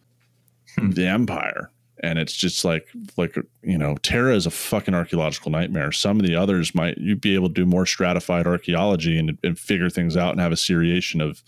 [0.76, 0.92] hmm.
[0.92, 1.72] the empire.
[2.04, 2.88] And it's just like
[3.18, 5.92] like you know, Terra is a fucking archaeological nightmare.
[5.92, 9.58] Some of the others might you'd be able to do more stratified archaeology and, and
[9.58, 11.42] figure things out and have a seriation of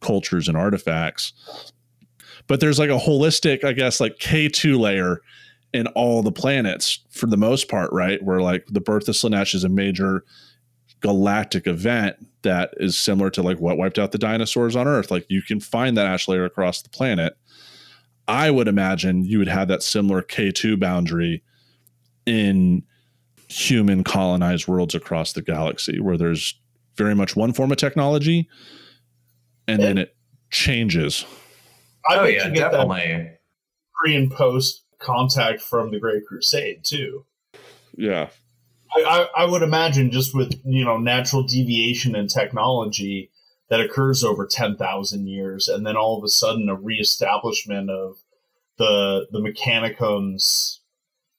[0.00, 1.32] cultures and artifacts
[2.46, 5.20] but there's like a holistic, I guess, like K2 layer
[5.72, 8.22] in all the planets for the most part, right?
[8.22, 10.24] Where like the birth of Slaanesh is a major
[11.00, 15.10] galactic event that is similar to like what wiped out the dinosaurs on Earth.
[15.10, 17.36] Like you can find that ash layer across the planet.
[18.28, 21.42] I would imagine you would have that similar K2 boundary
[22.24, 22.84] in
[23.48, 26.58] human colonized worlds across the galaxy where there's
[26.96, 28.48] very much one form of technology
[29.68, 30.14] and then it
[30.50, 31.24] changes.
[32.08, 33.30] I oh yeah, get definitely.
[33.94, 37.24] pre and post contact from the Great Crusade too.
[37.96, 38.28] Yeah.
[38.94, 39.02] I,
[39.36, 43.30] I, I would imagine just with you know natural deviation in technology
[43.72, 48.16] that occurs over ten thousand years, and then all of a sudden a reestablishment of
[48.76, 50.80] the the Mechanicum's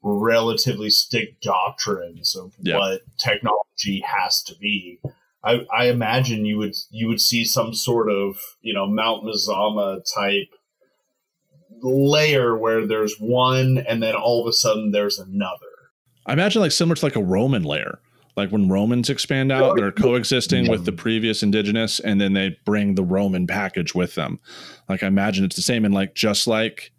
[0.01, 2.77] relatively stick doctrines of Yeah.
[2.77, 4.99] what technology has to be.
[5.43, 9.99] I, I imagine you would you would see some sort of you know Mount Mazama
[10.11, 10.49] type
[11.84, 15.67] layer where there's one and then all of a sudden there's another.
[16.25, 17.99] I imagine like similar to like a Roman layer.
[18.36, 22.95] Like when Romans expand out, they're coexisting with the previous indigenous, and then they bring
[22.95, 24.39] the Roman package with them.
[24.89, 26.91] Like I imagine it's the same, and like just like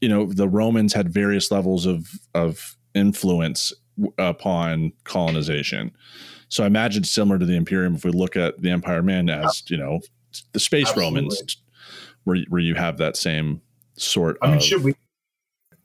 [0.00, 3.72] you know, the Romans had various levels of of influence
[4.18, 5.90] upon colonization.
[6.48, 9.28] So I imagine it's similar to the Imperium if we look at the Empire Man
[9.28, 10.00] as you know
[10.52, 11.14] the space Absolutely.
[11.20, 11.56] Romans,
[12.24, 13.60] where where you have that same
[13.96, 14.94] sort I mean, of should we?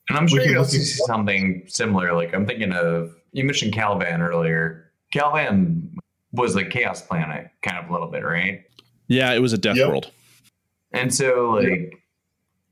[0.09, 2.13] And I'm We sure can you look also at- see something similar.
[2.13, 4.91] Like I'm thinking of you mentioned Caliban earlier.
[5.11, 5.97] Caliban
[6.31, 8.63] was a chaos planet, kind of a little bit, right?
[9.07, 9.87] yeah, it was a death Yep.
[9.89, 10.11] world.
[10.93, 11.93] And so like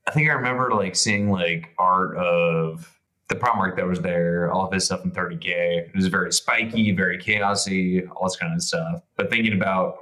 [0.08, 2.96] I think I remember like seeing like art of
[3.28, 5.46] the Primarch that was there, all of his stuff in 30k.
[5.88, 9.02] It was very spiky, very chaosy, all this kind of stuff.
[9.18, 9.98] But thinking about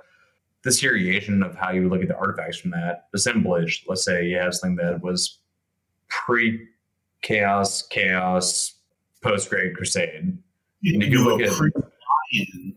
[0.64, 4.38] the seriation of how you look at the artifacts from that assemblage, let's say you
[4.38, 5.40] have something that was
[6.08, 6.68] pre
[7.22, 8.76] chaos, chaos,
[9.22, 10.38] post Great Crusade.
[10.82, 12.76] You You do look a at- pre-lion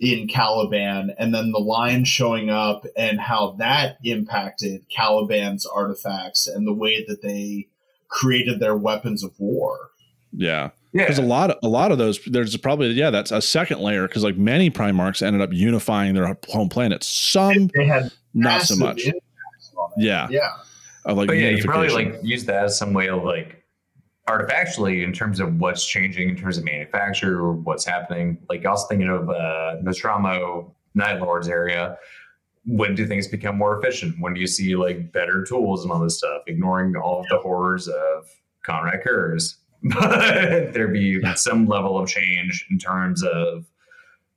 [0.00, 6.66] in Caliban, and then the lion showing up, and how that impacted Caliban's artifacts and
[6.66, 7.68] the way that they
[8.08, 9.76] created their weapons of war.
[10.32, 10.70] Yeah.
[10.92, 11.04] Yeah.
[11.04, 14.06] Because a lot of a lot of those, there's probably yeah, that's a second layer.
[14.08, 17.06] Because like many Primarchs ended up unifying their home planets.
[17.06, 19.04] Some They had not so much.
[19.06, 20.04] impacts on it.
[20.04, 20.50] Yeah, Yeah.
[21.06, 23.61] of like but yeah, you probably like use that as some way of like
[24.28, 28.38] artifactually in terms of what's changing in terms of manufacture what's happening.
[28.48, 31.98] Like I was thinking of uh Nostramo Night Lords area.
[32.64, 34.16] When do things become more efficient?
[34.20, 37.38] When do you see like better tools and all this stuff, ignoring all of the
[37.38, 38.28] horrors of
[38.64, 39.56] Konrad Curze?
[39.84, 43.66] But there be some level of change in terms of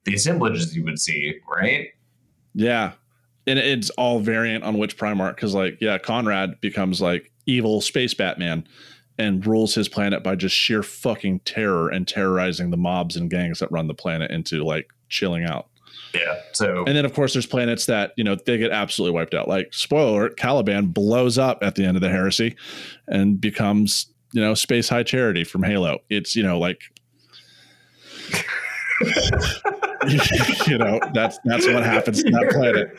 [0.06, 1.90] the assemblages you would see, right?
[2.56, 2.94] yeah,
[3.46, 5.36] and it's all variant on which Primarch.
[5.36, 8.68] Because like yeah, Conrad becomes like evil space Batman
[9.18, 13.60] and rules his planet by just sheer fucking terror and terrorizing the mobs and gangs
[13.60, 15.68] that run the planet into like chilling out.
[16.14, 16.40] Yeah.
[16.54, 19.48] So And then, of course, there's planets that you know they get absolutely wiped out.
[19.48, 22.56] Like spoiler, alert, Caliban blows up at the end of the heresy,
[23.08, 26.00] and becomes you know space high charity from Halo.
[26.10, 26.82] It's you know like
[30.68, 32.96] you know that's that's what happens to that planet.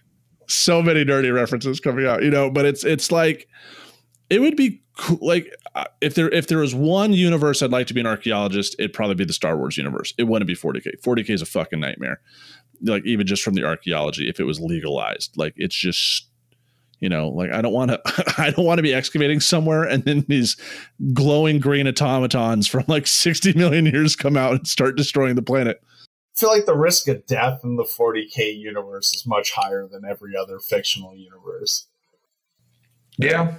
[0.46, 2.50] So many dirty references coming out, you know.
[2.50, 3.48] But it's it's like
[4.30, 5.18] it would be cool.
[5.20, 5.54] Like
[6.00, 9.14] if there if there was one universe I'd like to be an archaeologist, it'd probably
[9.14, 10.14] be the Star Wars universe.
[10.18, 11.00] It wouldn't be 40k.
[11.02, 12.20] 40k is a fucking nightmare.
[12.82, 16.28] Like even just from the archaeology, if it was legalized, like it's just
[17.00, 18.00] you know like i don't want to
[18.38, 20.56] i don't want to be excavating somewhere and then these
[21.12, 25.82] glowing green automatons from like 60 million years come out and start destroying the planet
[26.34, 30.36] feel like the risk of death in the 40k universe is much higher than every
[30.36, 31.86] other fictional universe.
[33.16, 33.54] Yeah.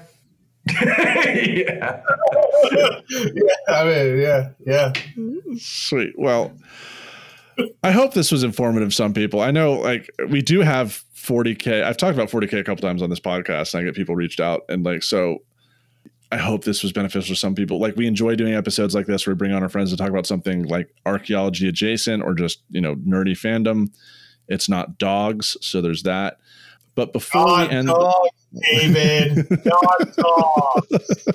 [0.81, 2.01] yeah.
[3.09, 4.93] yeah, I mean, yeah, yeah.
[5.57, 6.13] Sweet.
[6.17, 6.51] Well,
[7.83, 9.39] I hope this was informative some people.
[9.39, 11.83] I know like we do have 40k.
[11.83, 14.39] I've talked about 40k a couple times on this podcast and I get people reached
[14.39, 15.39] out and like so
[16.35, 17.79] I hope this was beneficial to some people.
[17.79, 20.09] Like we enjoy doing episodes like this where we bring on our friends to talk
[20.09, 23.87] about something like archaeology adjacent or just, you know, nerdy fandom.
[24.49, 26.39] It's not dogs, so there's that.
[26.93, 28.29] But before God we end dogs,
[28.69, 29.47] David.
[29.63, 31.27] God dogs.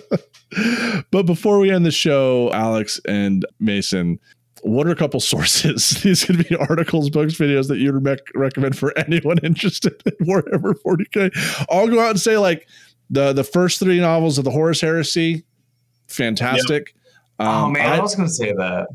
[1.10, 4.20] but before we end the show, Alex and Mason,
[4.62, 5.90] what are a couple sources?
[6.02, 10.74] These could be articles, books, videos that you'd rec- recommend for anyone interested in Warhammer
[10.84, 11.66] 40k.
[11.70, 12.68] I'll go out and say like
[13.10, 15.44] the the first three novels of the Horus Heresy,
[16.06, 16.94] fantastic.
[17.38, 18.86] oh Um, man, I, I, was gonna say that.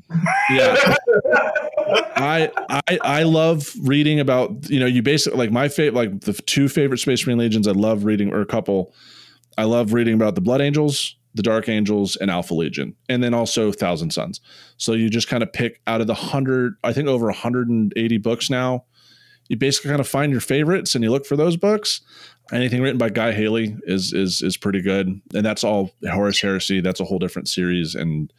[0.50, 0.96] yeah,
[2.16, 2.52] I,
[2.88, 6.68] I I love reading about you know you basically like my favorite like the two
[6.68, 7.68] favorite Space Marine legions.
[7.68, 8.94] I love reading or a couple.
[9.58, 13.34] I love reading about the Blood Angels, the Dark Angels, and Alpha Legion, and then
[13.34, 14.42] also Thousand Sons.
[14.78, 18.50] So you just kind of pick out of the hundred, I think over 180 books
[18.50, 18.84] now.
[19.48, 22.02] You basically kind of find your favorites and you look for those books.
[22.52, 26.80] Anything written by Guy Haley is is is pretty good, and that's all Horus Heresy.
[26.80, 28.32] That's a whole different series, and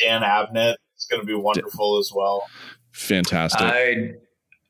[0.00, 2.44] Dan Abnett is going to be wonderful as well.
[2.92, 3.60] Fantastic.
[3.60, 4.12] I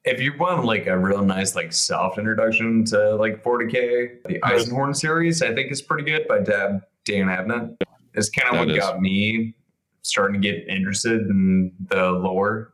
[0.04, 4.94] if you want like a real nice like soft introduction to like 40k, the Eisenhorn
[4.94, 7.76] series I think is pretty good by Dab Dan Abnett.
[8.14, 8.78] It's kind of That what is.
[8.78, 9.54] got me
[10.02, 12.73] starting to get interested in the lore.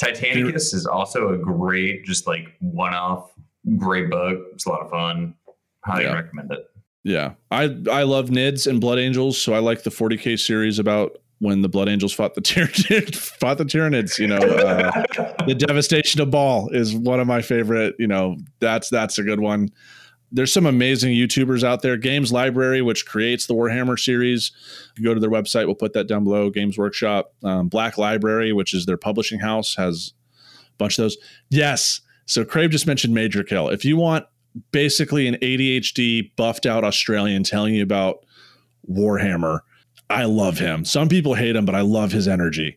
[0.00, 3.30] Titanicus is also a great, just like one-off,
[3.76, 4.38] great book.
[4.54, 5.34] It's a lot of fun.
[5.84, 6.14] Highly Yeah.
[6.14, 6.66] recommend it.
[7.04, 11.16] Yeah, I I love Nids and Blood Angels, so I like the 40k series about
[11.38, 12.66] when the Blood Angels fought the Tyr-
[13.14, 14.18] fought the Tyranids.
[14.18, 15.04] You know, uh,
[15.46, 17.94] the devastation of Baal is one of my favorite.
[17.98, 19.70] You know, that's that's a good one.
[20.32, 21.96] There's some amazing YouTubers out there.
[21.96, 24.52] Games Library, which creates the Warhammer series,
[24.96, 25.66] you go to their website.
[25.66, 26.50] We'll put that down below.
[26.50, 31.16] Games Workshop, um, Black Library, which is their publishing house, has a bunch of those.
[31.48, 32.00] Yes.
[32.26, 33.68] So Craib just mentioned Major Kill.
[33.70, 34.26] If you want
[34.72, 38.24] basically an ADHD buffed out Australian telling you about
[38.90, 39.60] Warhammer.
[40.08, 40.84] I love him.
[40.84, 42.76] Some people hate him, but I love his energy.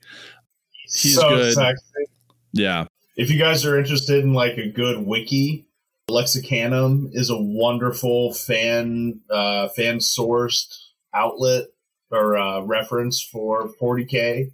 [0.83, 1.53] He's so good.
[1.53, 2.05] sexy.
[2.51, 2.85] Yeah.
[3.17, 5.65] If you guys are interested in like a good wiki,
[6.09, 10.77] Lexicanum is a wonderful fan uh, fan sourced
[11.13, 11.65] outlet
[12.11, 14.51] or uh, reference for 40k.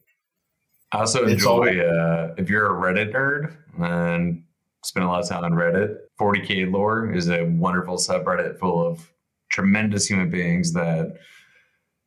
[0.91, 4.43] I also It's enjoy uh, if you're a Reddit nerd and
[4.83, 5.97] spend a lot of time on Reddit.
[6.19, 9.11] 40k lore is a wonderful subreddit full of
[9.49, 11.17] tremendous human beings that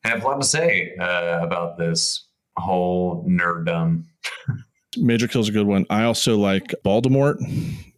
[0.05, 4.05] have a lot to say uh, about this whole nerddom.
[4.97, 5.87] Major Kill's a good one.
[5.91, 7.39] I also like Baldermort.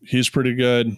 [0.03, 0.97] He's pretty good.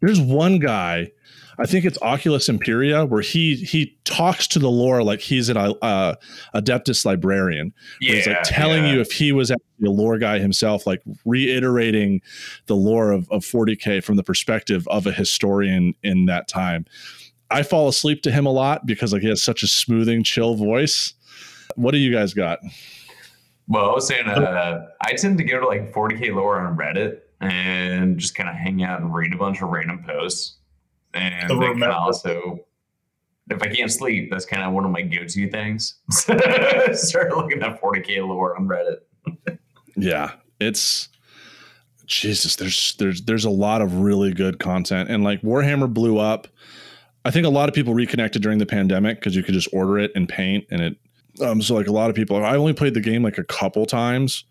[0.00, 1.10] There's one guy,
[1.58, 5.56] I think it's Oculus Imperia, where he he talks to the lore like he's an
[5.56, 6.14] uh,
[6.54, 7.74] Adeptus librarian.
[8.00, 8.92] where he's like telling yeah.
[8.92, 12.20] you if he was actually a lore guy himself, like reiterating
[12.66, 16.86] the lore of, of 40k from the perspective of a historian in that time.
[17.50, 20.54] I fall asleep to him a lot because like he has such a smoothing, chill
[20.54, 21.14] voice.
[21.74, 22.60] What do you guys got?
[23.66, 27.20] Well, I was saying, uh, I tend to go to like 40k lore on Reddit
[27.40, 30.56] and just kind of hang out and read a bunch of random posts.
[31.14, 32.60] And The then kind of also,
[33.50, 35.96] if I can't sleep, that's kind of one of my go-to things.
[36.10, 39.58] Start looking at 40k lore on Reddit.
[39.96, 41.08] Yeah, it's
[42.06, 42.56] Jesus.
[42.56, 46.48] There's there's there's a lot of really good content, and like Warhammer blew up.
[47.24, 49.98] I think a lot of people reconnected during the pandemic because you could just order
[49.98, 50.96] it and paint, and it.
[51.42, 53.86] Um, so like a lot of people, I only played the game like a couple
[53.86, 54.44] times.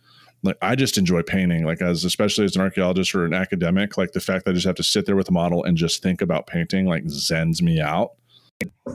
[0.48, 3.98] Like I just enjoy painting, like as especially as an archaeologist or an academic.
[3.98, 6.02] Like the fact that I just have to sit there with a model and just
[6.02, 8.14] think about painting, like zens me out.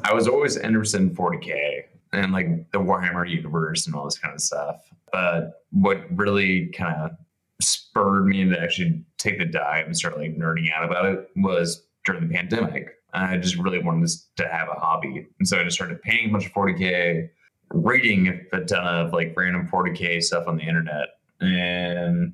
[0.04, 4.34] I was always interested in 40k and like the Warhammer universe and all this kind
[4.34, 4.82] of stuff.
[5.12, 7.12] But what really kind of
[7.60, 11.84] spurred me to actually take the dive and start like nerding out about it was
[12.04, 12.88] during the pandemic.
[13.14, 16.32] I just really wanted to have a hobby, and so I just started painting a
[16.32, 17.28] bunch of 40k,
[17.70, 21.08] reading a ton of like random 40k stuff on the internet,
[21.42, 22.32] and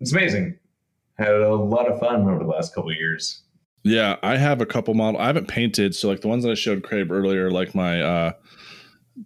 [0.00, 0.58] it's amazing.
[1.18, 3.42] Had a lot of fun over the last couple of years.
[3.84, 5.20] Yeah, I have a couple model.
[5.20, 8.32] I haven't painted, so like the ones that I showed Craib earlier, like my uh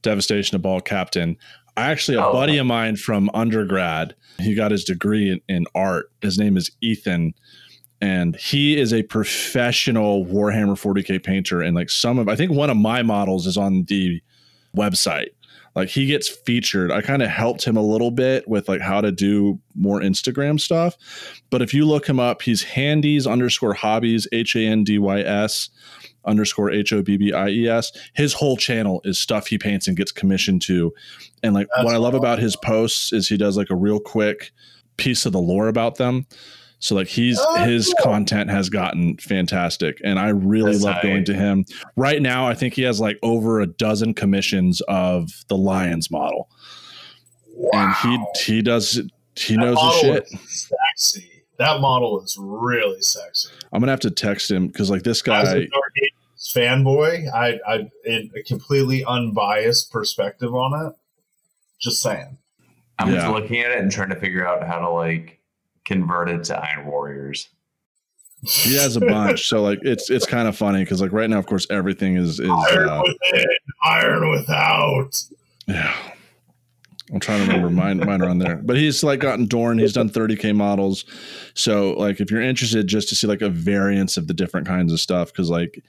[0.03, 1.37] Devastation of Baal Captain.
[1.77, 2.33] I actually a Oh.
[2.33, 4.15] buddy of mine from undergrad.
[4.39, 6.11] He got his degree in, in art.
[6.21, 7.35] His name is Ethan,
[8.01, 11.63] and he is a professional Warhammer 40k painter.
[11.63, 14.21] And like some of, I think one of my models is on the
[14.77, 15.29] website.
[15.79, 16.91] Like he gets featured.
[16.91, 20.59] I kind of helped him a little bit with like how to do more Instagram
[20.59, 20.97] stuff.
[21.51, 25.21] But if you look him up, he's handies underscore hobbies, H A N D Y
[25.21, 25.71] S
[26.25, 27.93] underscore H O B B I E S.
[28.17, 30.93] His whole channel is stuff he paints and gets commissioned to.
[31.45, 32.25] And like That's what I love awesome.
[32.25, 34.51] about his posts is he does like a real quick
[34.97, 36.27] piece of the lore about them.
[36.81, 38.13] So like he's Oh, his cool.
[38.13, 41.65] content has gotten fantastic and I really That's love going to him.
[41.97, 46.49] Right now I think he has like over a dozen commissions of the Lions model.
[47.73, 48.19] And he
[48.55, 49.01] he does
[49.35, 50.29] he That knows his shit.
[50.49, 51.31] Sexy.
[51.59, 53.49] That model is really sexy.
[53.73, 57.29] I'm gonna have to text him because like this As guy a Dark Angels fanboy,
[57.35, 60.93] I, I, in a completely unbiased perspective on it.
[61.81, 62.39] Just saying.
[63.01, 63.17] I'm Yeah.
[63.17, 65.38] just looking at it and trying to figure out how to like
[65.89, 67.49] convert it to Iron Warriors.
[68.43, 69.49] he has a bunch.
[69.49, 72.39] so like it's it's kind of funny because like right now, of course, everything is
[72.39, 73.47] is Iron uh, within,
[73.83, 75.23] iron without.
[75.67, 75.97] yeah.
[77.11, 78.57] I'm trying to remember mine mine are on there.
[78.57, 81.07] But he's like gotten Dorn, he's done 30k models.
[81.55, 84.93] So like if you're interested just to see like a variance of the different kinds
[84.93, 85.83] of stuff, because like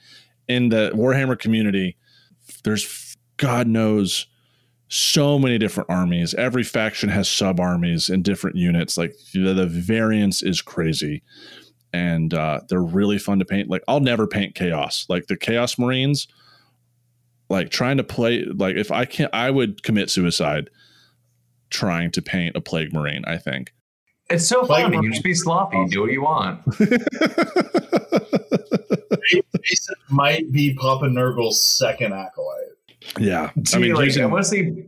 [0.48, 1.98] in the Warhammer community,
[2.64, 4.26] there's God knows
[4.90, 6.34] so many different armies.
[6.34, 8.98] Every faction has sub armies and different units.
[8.98, 11.22] Like the, the variance is crazy.
[11.92, 13.70] And uh, they're really fun to paint.
[13.70, 15.06] Like I'll never paint chaos.
[15.08, 16.28] Like the chaos marines,
[17.48, 20.70] like trying to play like if I can't I would commit suicide
[21.70, 23.72] trying to paint a plague marine, I think.
[24.28, 25.02] It's so Plague fun.
[25.02, 25.86] You just be sloppy.
[25.88, 26.60] Do what you want.
[29.60, 32.59] Mason might be Papa Nurgle's second acolyte.
[33.18, 33.50] Yeah.
[33.66, 34.84] See, I mean like, using- I want to see.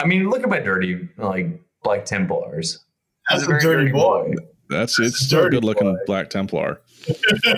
[0.00, 2.84] I mean, look at my dirty like Black Templars.
[3.30, 4.34] That's He's a dirty boy.
[4.68, 5.98] that's it's It's still a good looking boy.
[6.06, 6.80] Black Templar.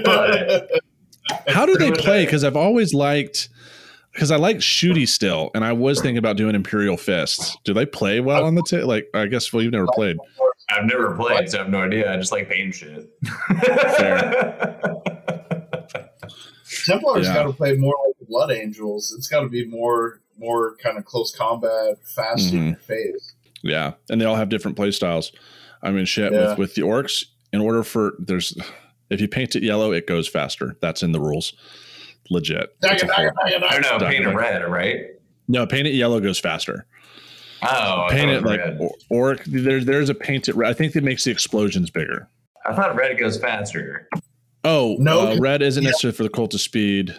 [0.05, 0.71] But
[1.49, 2.25] How do they play?
[2.25, 3.49] Because I've always liked
[4.13, 7.57] because I like shooty still, and I was thinking about doing Imperial Fists.
[7.65, 9.09] Do they play well on the t- like?
[9.13, 10.17] I guess well, you've never played.
[10.71, 12.13] I've never played, so I have no idea.
[12.13, 13.11] I just like painting shit.
[16.87, 17.35] Templar's Yeah.
[17.35, 19.15] got to play more like the Blood Angels.
[19.17, 22.67] It's got to be more more kind of close combat, fast in Mhm.
[22.73, 23.33] your face.
[23.63, 25.33] Yeah, and they all have different play styles.
[25.83, 26.51] I mean, shit Yeah.
[26.51, 27.25] with with the orcs.
[27.53, 28.57] In order for there's,
[29.09, 30.77] if you paint it yellow, it goes faster.
[30.83, 31.55] That's in the rules.
[32.29, 32.75] Legit.
[32.83, 34.07] It's a whole- I don't know.
[34.09, 35.01] Paint it red, right?
[35.49, 36.87] no, paint it yellow goes faster.
[37.63, 38.81] Oh, paint it like red.
[39.09, 39.43] orc.
[39.45, 40.69] There's there's a paint it red.
[40.71, 42.29] I think that makes the explosions bigger.
[42.67, 44.09] I thought red goes faster.
[44.65, 45.91] Oh No, uh, red isn't yeah.
[45.91, 47.15] necessarily for the cult of speed.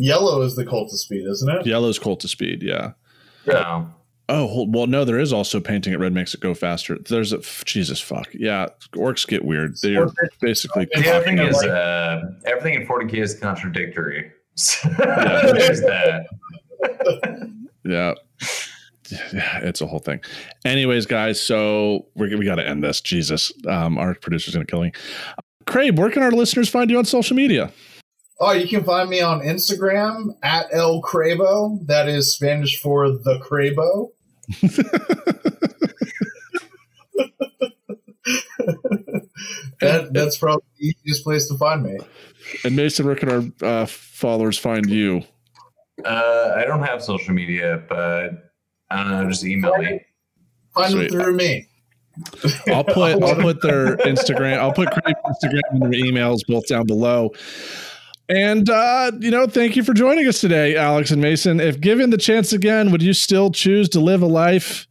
[0.00, 1.66] Yellow is the cult of speed, isn't it?
[1.66, 2.62] Yellow's cult of speed.
[2.62, 2.92] Yeah.
[3.46, 3.88] No.
[4.28, 6.96] Oh hold- well, no, there is also painting it red makes it go faster.
[7.08, 8.28] There's a f- Jesus fuck.
[8.32, 9.76] Yeah, orcs get weird.
[9.82, 10.08] They are
[10.40, 14.30] basically Yeah, The other thing is, like- uh, everything in 40k is contradictory.
[14.98, 15.52] Yeah.
[15.52, 16.26] There's that.
[17.84, 18.14] yeah.
[19.32, 20.20] Yeah, it's a whole thing.
[20.64, 23.00] Anyways, guys, so we we got to end this.
[23.00, 24.92] Jesus, um, our producer's gonna kill me.
[25.66, 27.72] Craib, where can our listeners find you on social media?
[28.42, 31.86] Oh, you can find me on Instagram at El Crabo.
[31.86, 34.12] That is Spanish for the Crabo.
[39.80, 41.98] that that's probably the easiest place to find me.
[42.64, 43.42] And Mason, where can our
[43.82, 45.22] uh, followers find you?
[46.02, 48.52] Uh, I don't have social media, but
[48.90, 49.28] I don't know.
[49.28, 50.00] Just email me.
[50.74, 51.10] Find Sweet.
[51.10, 51.66] them through me.
[52.68, 54.58] I'll put I'll put their Instagram.
[54.58, 57.32] I'll put Craib's Instagram and their emails both down below.
[58.30, 61.58] And uh, you know, thank you for joining us today, Alex and Mason.
[61.58, 64.86] If given the chance again, would you still choose to live a life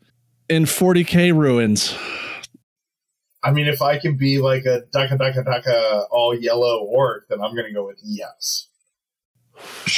[0.50, 1.98] in 40k ruins?
[3.42, 7.40] I mean, if I can be like a Daka Daka Daka all yellow orc, then
[7.42, 8.68] I'm going to go with yes.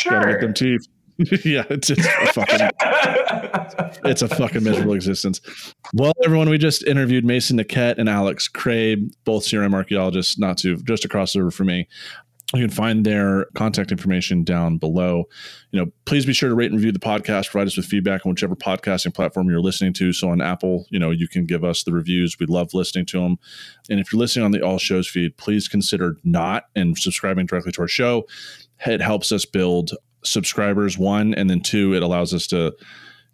[0.08, 0.88] Gotta get them teeth.
[1.44, 2.70] yeah, it's, it's a fucking
[4.06, 5.42] it's a fucking miserable existence.
[5.96, 10.78] Well, everyone, we just interviewed Mason Niquette and Alex Craib, both CRM archaeologists, not to
[10.78, 11.88] just across the river from me.
[12.54, 15.24] You can find their contact information down below.
[15.72, 17.50] You know, please be sure to rate and review the podcast.
[17.50, 20.12] Provide us with feedback on whichever podcasting platform you're listening to.
[20.12, 22.38] So on Apple, you know, you can give us the reviews.
[22.40, 23.38] We love listening to them.
[23.90, 27.72] And if you're listening on the All Shows feed, please consider not and subscribing directly
[27.72, 28.28] to our show.
[28.86, 29.92] It helps us build
[30.24, 32.74] subscribers, one, and then two, it allows us to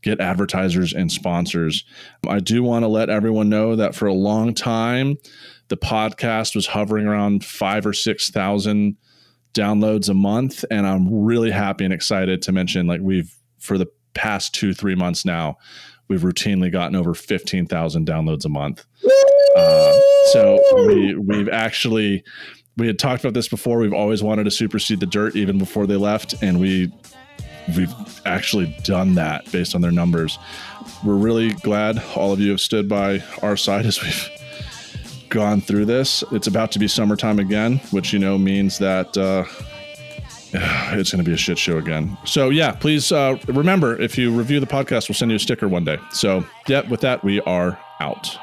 [0.03, 1.83] get advertisers and sponsors.
[2.27, 5.17] I do want to let everyone know that for a long time,
[5.69, 8.95] the podcast was hovering around five or 6,000
[9.57, 10.63] downloads a month.
[10.69, 14.95] And I'm really happy and excited to mention, like, we've, for the past two, three
[14.95, 15.57] months now,
[16.07, 18.85] we've routinely gotten over 15,000 downloads a month.
[19.55, 19.99] Uh,
[20.31, 22.23] so we, we've actually,
[22.77, 23.79] we had talked about this before.
[23.79, 26.35] We've always wanted to supersede the dirt even before they left.
[26.43, 26.93] And we,
[27.75, 27.93] we've
[28.25, 30.37] actually done that based on their numbers.
[31.03, 34.29] We're really glad all of you have stood by our side as we've
[35.29, 36.23] gone through this.
[36.31, 39.43] It's about to be summertime again, which you know means that uh,
[40.97, 42.17] it's going to be a shit show again.
[42.25, 45.67] So yeah, please uh, remember if you review the podcast, we'll send you a sticker
[45.67, 45.97] one day.
[46.11, 48.37] So yeah, with that we are out.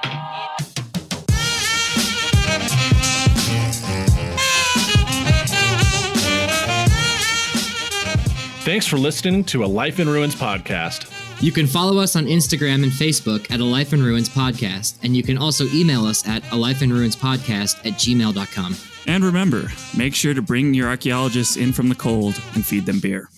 [8.65, 11.14] Thanks for listening to a Life in Ruins podcast.
[11.45, 15.15] You can follow us on Instagram and Facebook at A Life in Ruins Podcast, and
[15.15, 18.75] you can also email us at a life in ruins podcast at gmail.com.
[19.07, 22.99] And remember, make sure to bring your archaeologists in from the cold and feed them
[22.99, 23.29] beer.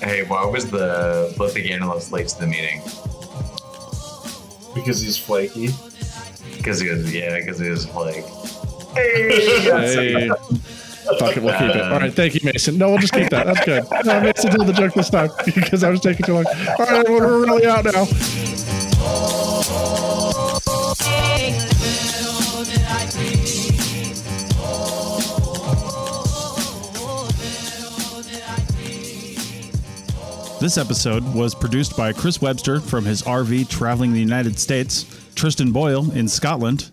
[0.00, 2.80] Hey, why was the Lithic analyst late to the meeting?
[4.74, 5.68] Because he's flaky.
[6.56, 8.24] Because he was, yeah, because he was like,
[8.96, 10.28] Hey.
[11.18, 11.82] Fuck it, we'll keep it.
[11.82, 12.78] All right, thank you, Mason.
[12.78, 13.46] No, we'll just keep that.
[13.46, 13.84] That's good.
[14.04, 16.44] No, Mason told the joke this time because I was taking too long.
[16.46, 18.06] All right, everyone, we're really out now.
[30.60, 35.72] This episode was produced by Chris Webster from his RV traveling the United States, Tristan
[35.72, 36.92] Boyle in Scotland,